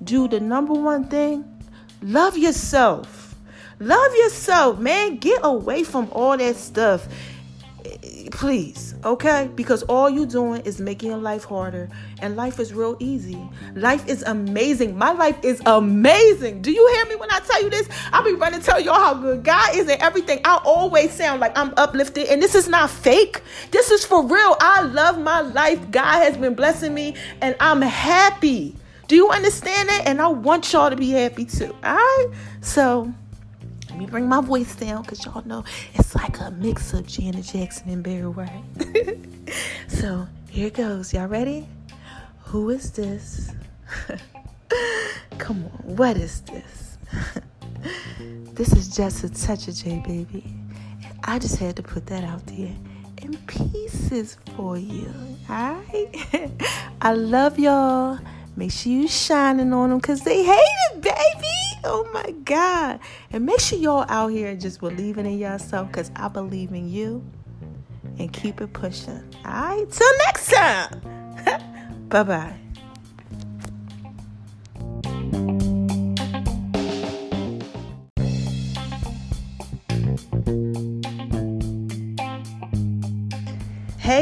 do 0.03 0.27
the 0.27 0.39
number 0.39 0.73
one 0.73 1.07
thing 1.07 1.45
love 2.01 2.37
yourself. 2.37 3.35
Love 3.79 4.15
yourself, 4.15 4.79
man. 4.79 5.17
Get 5.17 5.41
away 5.43 5.83
from 5.83 6.07
all 6.11 6.37
that 6.37 6.55
stuff. 6.55 7.07
Please, 8.31 8.95
okay? 9.03 9.49
Because 9.55 9.83
all 9.83 10.09
you're 10.09 10.25
doing 10.25 10.61
is 10.61 10.79
making 10.79 11.09
your 11.09 11.19
life 11.19 11.43
harder. 11.43 11.89
And 12.21 12.35
life 12.35 12.59
is 12.59 12.73
real 12.73 12.95
easy. 12.99 13.37
Life 13.75 14.07
is 14.07 14.23
amazing. 14.23 14.97
My 14.97 15.11
life 15.11 15.37
is 15.43 15.61
amazing. 15.65 16.61
Do 16.61 16.71
you 16.71 16.87
hear 16.93 17.05
me 17.07 17.15
when 17.15 17.29
I 17.31 17.39
tell 17.39 17.61
you 17.61 17.69
this? 17.69 17.87
I'll 18.13 18.23
be 18.23 18.33
running 18.33 18.61
to 18.61 18.65
tell 18.65 18.79
y'all 18.79 18.95
how 18.95 19.13
good 19.15 19.43
God 19.43 19.75
is 19.75 19.87
and 19.89 20.01
everything. 20.01 20.39
I 20.45 20.61
always 20.63 21.11
sound 21.11 21.41
like 21.41 21.57
I'm 21.57 21.73
uplifted. 21.75 22.27
And 22.27 22.41
this 22.41 22.55
is 22.55 22.67
not 22.67 22.89
fake. 22.89 23.41
This 23.71 23.91
is 23.91 24.05
for 24.05 24.25
real. 24.25 24.55
I 24.61 24.83
love 24.83 25.19
my 25.19 25.41
life. 25.41 25.91
God 25.91 26.23
has 26.23 26.37
been 26.37 26.55
blessing 26.55 26.93
me. 26.93 27.15
And 27.41 27.55
I'm 27.59 27.81
happy. 27.81 28.75
Do 29.07 29.15
you 29.15 29.29
understand 29.29 29.89
that? 29.89 30.03
And 30.05 30.21
I 30.21 30.27
want 30.27 30.71
y'all 30.71 30.89
to 30.89 30.95
be 30.95 31.11
happy 31.11 31.45
too. 31.45 31.75
All 31.83 31.95
right? 31.95 32.27
So 32.61 33.13
let 33.89 33.97
me 33.99 34.05
bring 34.05 34.27
my 34.27 34.41
voice 34.41 34.75
down 34.75 35.03
because 35.03 35.25
y'all 35.25 35.45
know 35.45 35.63
it's 35.93 36.15
like 36.15 36.39
a 36.39 36.51
mix 36.51 36.93
of 36.93 37.05
Janet 37.05 37.45
Jackson 37.45 37.89
and 37.89 38.03
Barry 38.03 38.27
White. 38.27 38.63
so 39.87 40.27
here 40.49 40.69
goes. 40.69 41.13
Y'all 41.13 41.27
ready? 41.27 41.67
Who 42.45 42.69
is 42.69 42.91
this? 42.91 43.51
Come 45.37 45.65
on, 45.65 45.95
what 45.95 46.17
is 46.17 46.41
this? 46.41 46.97
this 48.53 48.73
is 48.73 48.95
just 48.95 49.23
a 49.23 49.29
touch 49.29 49.67
of 49.67 49.75
J, 49.75 50.01
baby. 50.05 50.55
I 51.23 51.39
just 51.39 51.57
had 51.57 51.75
to 51.75 51.83
put 51.83 52.05
that 52.07 52.23
out 52.23 52.45
there 52.47 52.75
in 53.21 53.37
pieces 53.47 54.37
for 54.55 54.77
you. 54.77 55.13
Alright? 55.49 56.51
I 57.01 57.13
love 57.13 57.59
y'all. 57.59 58.19
Make 58.55 58.71
sure 58.71 58.91
you 58.91 59.07
shining 59.07 59.73
on 59.73 59.89
them 59.89 59.99
because 59.99 60.21
they 60.21 60.43
hate 60.43 60.77
it, 60.91 61.01
baby. 61.01 61.81
Oh 61.83 62.07
my 62.13 62.31
God. 62.43 62.99
And 63.31 63.45
make 63.45 63.59
sure 63.59 63.79
y'all 63.79 64.05
out 64.09 64.27
here 64.27 64.55
just 64.55 64.79
believing 64.79 65.25
in 65.25 65.39
yourself 65.39 65.87
because 65.87 66.11
I 66.15 66.27
believe 66.27 66.71
in 66.71 66.89
you. 66.89 67.23
And 68.19 68.31
keep 68.31 68.61
it 68.61 68.73
pushing. 68.73 69.23
All 69.43 69.51
right. 69.51 69.89
Till 69.89 70.17
next 70.19 70.51
time. 70.51 72.05
bye 72.09 72.23
bye. 72.23 72.53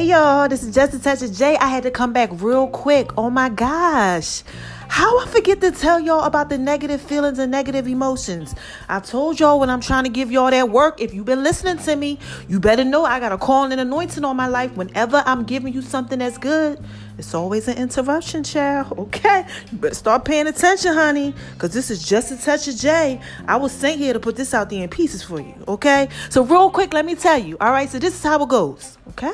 Hey 0.01 0.07
y'all, 0.07 0.49
this 0.49 0.63
is 0.63 0.73
Just 0.73 0.95
a 0.95 0.99
Touch 0.99 1.21
of 1.21 1.31
J. 1.31 1.55
I 1.57 1.67
had 1.67 1.83
to 1.83 1.91
come 1.91 2.11
back 2.11 2.31
real 2.41 2.67
quick. 2.67 3.15
Oh 3.19 3.29
my 3.29 3.49
gosh. 3.49 4.41
How 4.87 5.19
I 5.19 5.27
forget 5.27 5.61
to 5.61 5.69
tell 5.69 5.99
y'all 5.99 6.23
about 6.23 6.49
the 6.49 6.57
negative 6.57 6.99
feelings 6.99 7.37
and 7.37 7.51
negative 7.51 7.87
emotions. 7.87 8.55
I 8.89 8.99
told 8.99 9.39
y'all 9.39 9.59
when 9.59 9.69
I'm 9.69 9.79
trying 9.79 10.05
to 10.05 10.09
give 10.09 10.31
y'all 10.31 10.49
that 10.49 10.69
work, 10.71 10.99
if 10.99 11.13
you've 11.13 11.27
been 11.27 11.43
listening 11.43 11.77
to 11.85 11.95
me, 11.95 12.17
you 12.47 12.59
better 12.59 12.83
know 12.83 13.05
I 13.05 13.19
got 13.19 13.31
a 13.31 13.37
call 13.37 13.71
and 13.71 13.79
anointing 13.79 14.25
on 14.25 14.35
my 14.35 14.47
life. 14.47 14.75
Whenever 14.75 15.21
I'm 15.27 15.43
giving 15.43 15.71
you 15.71 15.83
something 15.83 16.17
that's 16.17 16.39
good, 16.39 16.83
it's 17.19 17.35
always 17.35 17.67
an 17.67 17.77
interruption, 17.77 18.43
child. 18.43 18.97
Okay? 18.97 19.45
You 19.71 19.77
better 19.77 19.93
start 19.93 20.25
paying 20.25 20.47
attention, 20.47 20.95
honey. 20.95 21.35
Because 21.53 21.75
this 21.75 21.91
is 21.91 22.03
just 22.03 22.31
a 22.31 22.37
touch 22.37 22.67
of 22.67 22.75
J. 22.75 23.21
I 23.47 23.57
was 23.57 23.71
sent 23.71 23.99
here 23.99 24.13
to 24.13 24.19
put 24.19 24.35
this 24.35 24.55
out 24.55 24.71
there 24.71 24.81
in 24.81 24.89
pieces 24.89 25.21
for 25.21 25.39
you. 25.39 25.53
Okay? 25.67 26.09
So 26.31 26.43
real 26.43 26.71
quick, 26.71 26.91
let 26.91 27.05
me 27.05 27.13
tell 27.13 27.37
you. 27.37 27.55
All 27.61 27.71
right, 27.71 27.87
so 27.87 27.99
this 27.99 28.15
is 28.15 28.23
how 28.23 28.41
it 28.41 28.49
goes. 28.49 28.97
Okay? 29.09 29.31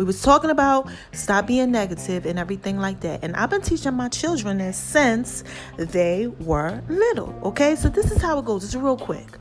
We 0.00 0.06
was 0.06 0.22
talking 0.22 0.48
about 0.48 0.88
stop 1.12 1.46
being 1.46 1.70
negative 1.70 2.24
and 2.24 2.38
everything 2.38 2.78
like 2.78 3.00
that. 3.00 3.22
And 3.22 3.36
I've 3.36 3.50
been 3.50 3.60
teaching 3.60 3.92
my 3.92 4.08
children 4.08 4.56
this 4.56 4.78
since 4.78 5.44
they 5.76 6.26
were 6.26 6.82
little. 6.88 7.38
Okay, 7.44 7.76
so 7.76 7.90
this 7.90 8.10
is 8.10 8.22
how 8.22 8.38
it 8.38 8.46
goes. 8.46 8.64
It's 8.64 8.74
real 8.74 8.96
quick. 8.96 9.36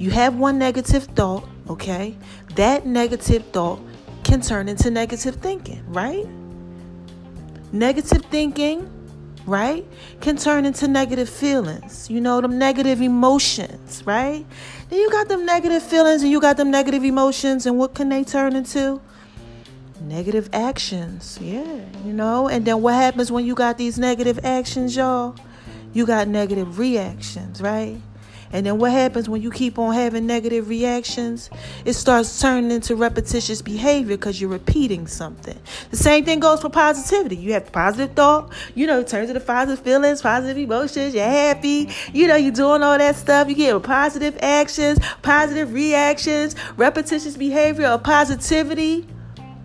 You 0.00 0.10
have 0.10 0.34
one 0.34 0.58
negative 0.58 1.04
thought, 1.04 1.46
okay? 1.68 2.16
That 2.56 2.86
negative 2.86 3.44
thought 3.52 3.78
can 4.24 4.40
turn 4.40 4.68
into 4.68 4.90
negative 4.90 5.36
thinking, 5.36 5.84
right? 5.86 6.26
Negative 7.70 8.24
thinking, 8.32 8.90
right, 9.46 9.86
can 10.20 10.36
turn 10.36 10.64
into 10.64 10.88
negative 10.88 11.28
feelings. 11.28 12.10
You 12.10 12.20
know, 12.20 12.40
them 12.40 12.58
negative 12.58 13.00
emotions, 13.00 14.02
right? 14.04 14.44
Then 14.88 14.98
you 14.98 15.08
got 15.12 15.28
them 15.28 15.46
negative 15.46 15.84
feelings 15.84 16.22
and 16.22 16.32
you 16.32 16.40
got 16.40 16.56
them 16.56 16.72
negative 16.72 17.04
emotions, 17.04 17.64
and 17.64 17.78
what 17.78 17.94
can 17.94 18.08
they 18.08 18.24
turn 18.24 18.56
into? 18.56 19.00
Negative 20.00 20.48
actions. 20.52 21.38
Yeah, 21.40 21.80
you 22.04 22.12
know. 22.12 22.48
And 22.48 22.64
then 22.64 22.82
what 22.82 22.94
happens 22.94 23.30
when 23.30 23.44
you 23.44 23.54
got 23.54 23.78
these 23.78 23.98
negative 23.98 24.40
actions, 24.44 24.96
y'all? 24.96 25.36
You 25.92 26.06
got 26.06 26.28
negative 26.28 26.78
reactions, 26.78 27.60
right? 27.60 28.00
And 28.52 28.66
then 28.66 28.78
what 28.78 28.90
happens 28.90 29.28
when 29.28 29.42
you 29.42 29.50
keep 29.50 29.78
on 29.78 29.94
having 29.94 30.26
negative 30.26 30.68
reactions? 30.68 31.50
It 31.84 31.92
starts 31.92 32.40
turning 32.40 32.70
into 32.70 32.96
repetitious 32.96 33.62
behavior 33.62 34.16
because 34.16 34.40
you're 34.40 34.50
repeating 34.50 35.06
something. 35.06 35.58
The 35.90 35.96
same 35.96 36.24
thing 36.24 36.40
goes 36.40 36.60
for 36.60 36.68
positivity. 36.68 37.36
You 37.36 37.52
have 37.52 37.70
positive 37.70 38.16
thought, 38.16 38.52
you 38.74 38.86
know, 38.86 39.00
it 39.00 39.08
turns 39.08 39.30
into 39.30 39.40
positive 39.40 39.84
feelings, 39.84 40.22
positive 40.22 40.58
emotions, 40.58 41.14
you're 41.14 41.24
happy, 41.24 41.90
you 42.12 42.26
know, 42.26 42.36
you're 42.36 42.52
doing 42.52 42.82
all 42.82 42.98
that 42.98 43.14
stuff. 43.16 43.48
You 43.48 43.54
get 43.54 43.82
positive 43.84 44.36
actions, 44.42 44.98
positive 45.22 45.72
reactions, 45.72 46.56
repetitious 46.76 47.36
behavior 47.36 47.86
of 47.86 48.02
positivity. 48.02 49.06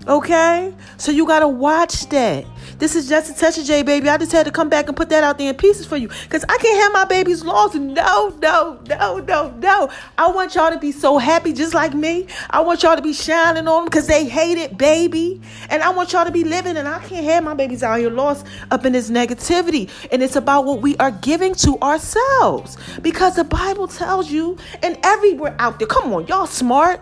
Okay? 0.08 0.74
So 0.98 1.12
you 1.12 1.26
gotta 1.26 1.48
watch 1.48 2.08
that. 2.10 2.46
This 2.78 2.96
is 2.96 3.08
just 3.08 3.32
a 3.32 3.40
touch 3.40 3.58
of 3.58 3.66
J, 3.66 3.84
baby. 3.84 4.10
I 4.10 4.18
just 4.18 4.32
had 4.32 4.46
to 4.46 4.52
come 4.52 4.70
back 4.70 4.88
and 4.88 4.98
put 4.98 5.10
that 5.10 5.24
out 5.24 5.38
there 5.38 5.50
in 5.50 5.56
pieces 5.56 5.86
for 5.86 5.98
you. 5.98 6.10
Because 6.10 6.44
I 6.50 6.58
can't 6.58 6.84
have 6.84 6.94
my 6.94 7.06
babies 7.06 7.44
lost. 7.44 7.76
No, 7.76 8.36
no, 8.42 8.80
no, 8.88 9.18
no, 9.20 9.50
no. 9.58 9.90
I 10.18 10.30
want 10.30 10.56
y'all 10.56 10.72
to 10.72 10.80
be 10.80 10.92
so 10.92 11.18
happy 11.18 11.54
just 11.54 11.74
like 11.74 11.94
me. 11.94 12.28
I 12.50 12.60
want 12.62 12.84
y'all 12.84 12.96
to 12.96 13.02
be 13.02 13.14
shining 13.14 13.68
on 13.68 13.82
them 13.82 13.86
because 13.86 14.08
they 14.08 14.26
hate 14.26 14.58
it, 14.58 14.78
baby. 14.78 15.42
And 15.70 15.82
I 15.82 15.90
want 15.90 16.12
y'all 16.12 16.26
to 16.26 16.32
be 16.32 16.44
living. 16.44 16.78
And 16.78 16.88
I 16.88 17.00
can't 17.00 17.26
have 17.26 17.44
my 17.44 17.54
babies 17.54 17.82
out 17.82 18.00
here 18.00 18.10
lost 18.10 18.46
up 18.72 18.86
in 18.86 18.94
this 18.94 19.10
negativity. 19.10 19.90
And 20.12 20.22
it's 20.22 20.36
about 20.36 20.66
what 20.66 20.82
we 20.82 20.98
are 20.98 21.12
giving 21.12 21.56
to 21.56 21.80
ourselves. 21.80 22.78
Because 23.02 23.36
the 23.36 23.46
Bible 23.46 23.88
tells 23.88 24.30
you, 24.30 24.58
and 24.84 24.98
everywhere 25.04 25.56
out 25.60 25.80
there, 25.80 25.88
come 25.88 26.14
on, 26.14 26.28
y'all 26.28 26.46
smart. 26.46 27.02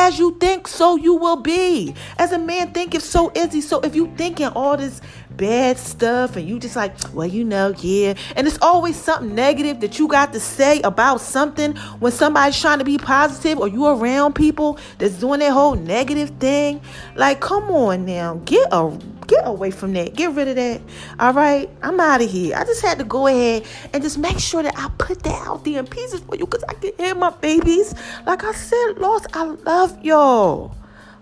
As 0.00 0.16
you 0.16 0.36
think, 0.38 0.68
so 0.68 0.94
you 0.94 1.14
will 1.14 1.42
be. 1.42 1.92
As 2.18 2.30
a 2.30 2.38
man 2.38 2.70
thinketh, 2.70 3.02
so 3.02 3.32
is 3.34 3.52
he. 3.52 3.60
So 3.60 3.80
if 3.80 3.96
you 3.96 4.06
thinking 4.16 4.46
all 4.46 4.76
this 4.76 5.00
bad 5.36 5.76
stuff 5.76 6.36
and 6.36 6.48
you 6.48 6.60
just 6.60 6.76
like, 6.76 6.94
well, 7.12 7.26
you 7.26 7.42
know, 7.42 7.74
yeah. 7.78 8.14
And 8.36 8.46
it's 8.46 8.60
always 8.62 8.94
something 8.94 9.34
negative 9.34 9.80
that 9.80 9.98
you 9.98 10.06
got 10.06 10.32
to 10.34 10.40
say 10.40 10.80
about 10.82 11.20
something 11.20 11.74
when 11.98 12.12
somebody's 12.12 12.60
trying 12.60 12.78
to 12.78 12.84
be 12.84 12.96
positive 12.96 13.58
or 13.58 13.66
you 13.66 13.86
around 13.86 14.34
people 14.34 14.78
that's 14.98 15.14
doing 15.14 15.40
that 15.40 15.50
whole 15.50 15.74
negative 15.74 16.30
thing. 16.38 16.80
Like, 17.16 17.40
come 17.40 17.64
on 17.64 18.04
now. 18.04 18.40
Get 18.44 18.68
a 18.70 18.96
get 19.28 19.46
away 19.46 19.70
from 19.70 19.92
that. 19.92 20.14
Get 20.14 20.32
rid 20.32 20.48
of 20.48 20.56
that. 20.56 20.80
All 21.20 21.32
right. 21.32 21.70
I'm 21.82 22.00
out 22.00 22.20
of 22.20 22.28
here. 22.28 22.56
I 22.56 22.64
just 22.64 22.82
had 22.82 22.98
to 22.98 23.04
go 23.04 23.28
ahead 23.28 23.64
and 23.92 24.02
just 24.02 24.18
make 24.18 24.40
sure 24.40 24.64
that 24.64 24.76
I 24.76 24.88
put 24.98 25.22
that 25.22 25.46
out 25.46 25.64
there 25.64 25.78
in 25.78 25.86
pieces 25.86 26.20
for 26.20 26.34
you 26.34 26.46
because 26.46 26.64
I 26.68 26.74
can 26.74 26.92
hear 26.98 27.14
my 27.14 27.30
babies. 27.30 27.94
Like 28.26 28.42
I 28.42 28.52
said, 28.52 28.98
Lost, 28.98 29.28
I 29.34 29.44
love 29.44 30.04
y'all. 30.04 30.74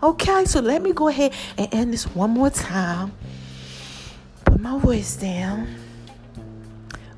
Okay, 0.02 0.46
so 0.46 0.60
let 0.60 0.80
me 0.80 0.94
go 0.94 1.08
ahead 1.08 1.34
and 1.58 1.68
end 1.74 1.92
this 1.92 2.06
one 2.14 2.30
more 2.30 2.50
time 2.50 3.12
put 4.56 4.62
my 4.62 4.78
voice 4.78 5.16
down. 5.16 5.68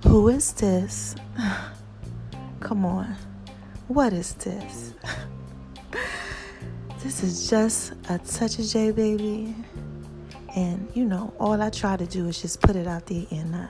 Who 0.03 0.29
is 0.29 0.53
this? 0.55 1.14
Come 2.61 2.85
on. 2.85 3.14
What 3.87 4.12
is 4.12 4.35
this? 4.35 4.92
this 7.03 7.22
is 7.22 7.48
just 7.48 7.92
a 8.11 8.18
touch 8.18 8.59
of 8.59 8.66
J, 8.66 8.90
baby. 8.90 9.55
And 10.59 10.90
you 10.92 11.05
know, 11.05 11.33
all 11.38 11.62
I 11.62 11.71
try 11.71 11.97
to 11.97 12.05
do 12.05 12.27
is 12.27 12.42
just 12.42 12.61
put 12.61 12.75
it 12.75 12.88
out 12.88 13.07
there 13.07 13.25
in 13.31 13.55
uh, 13.55 13.68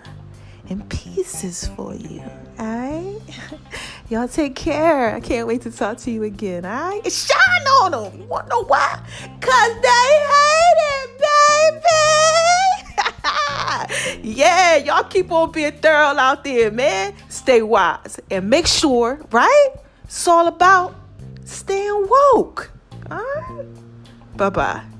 in 0.68 0.81
pieces 0.88 1.68
for 1.77 1.94
you. 1.94 2.22
Alright? 2.59 3.20
Y'all 4.09 4.27
take 4.27 4.57
care. 4.57 5.14
I 5.14 5.20
can't 5.20 5.46
wait 5.46 5.61
to 5.62 5.70
talk 5.70 5.98
to 5.98 6.11
you 6.11 6.22
again. 6.22 6.64
Alright? 6.64 7.12
Shine 7.12 7.66
on 7.83 7.90
them. 7.92 8.18
You 8.18 8.27
wanna 8.27 8.48
know 8.48 8.64
why? 8.64 9.03
Cause 9.38 9.74
they 9.83 10.09
hate 10.33 10.81
it, 10.94 11.11
baby. 14.22 14.22
yeah, 14.38 14.77
y'all 14.79 15.05
keep 15.05 15.31
on 15.31 15.53
being 15.53 15.72
thorough 15.72 16.16
out 16.18 16.42
there, 16.42 16.70
man. 16.70 17.12
Stay 17.29 17.61
wise 17.61 18.18
and 18.31 18.48
make 18.48 18.66
sure, 18.66 19.20
right? 19.31 19.74
It's 20.05 20.27
all 20.27 20.46
about 20.46 20.94
staying 21.44 22.07
woke. 22.09 22.70
Alright? 23.11 23.66
Bye 24.38 24.48
bye. 24.48 24.97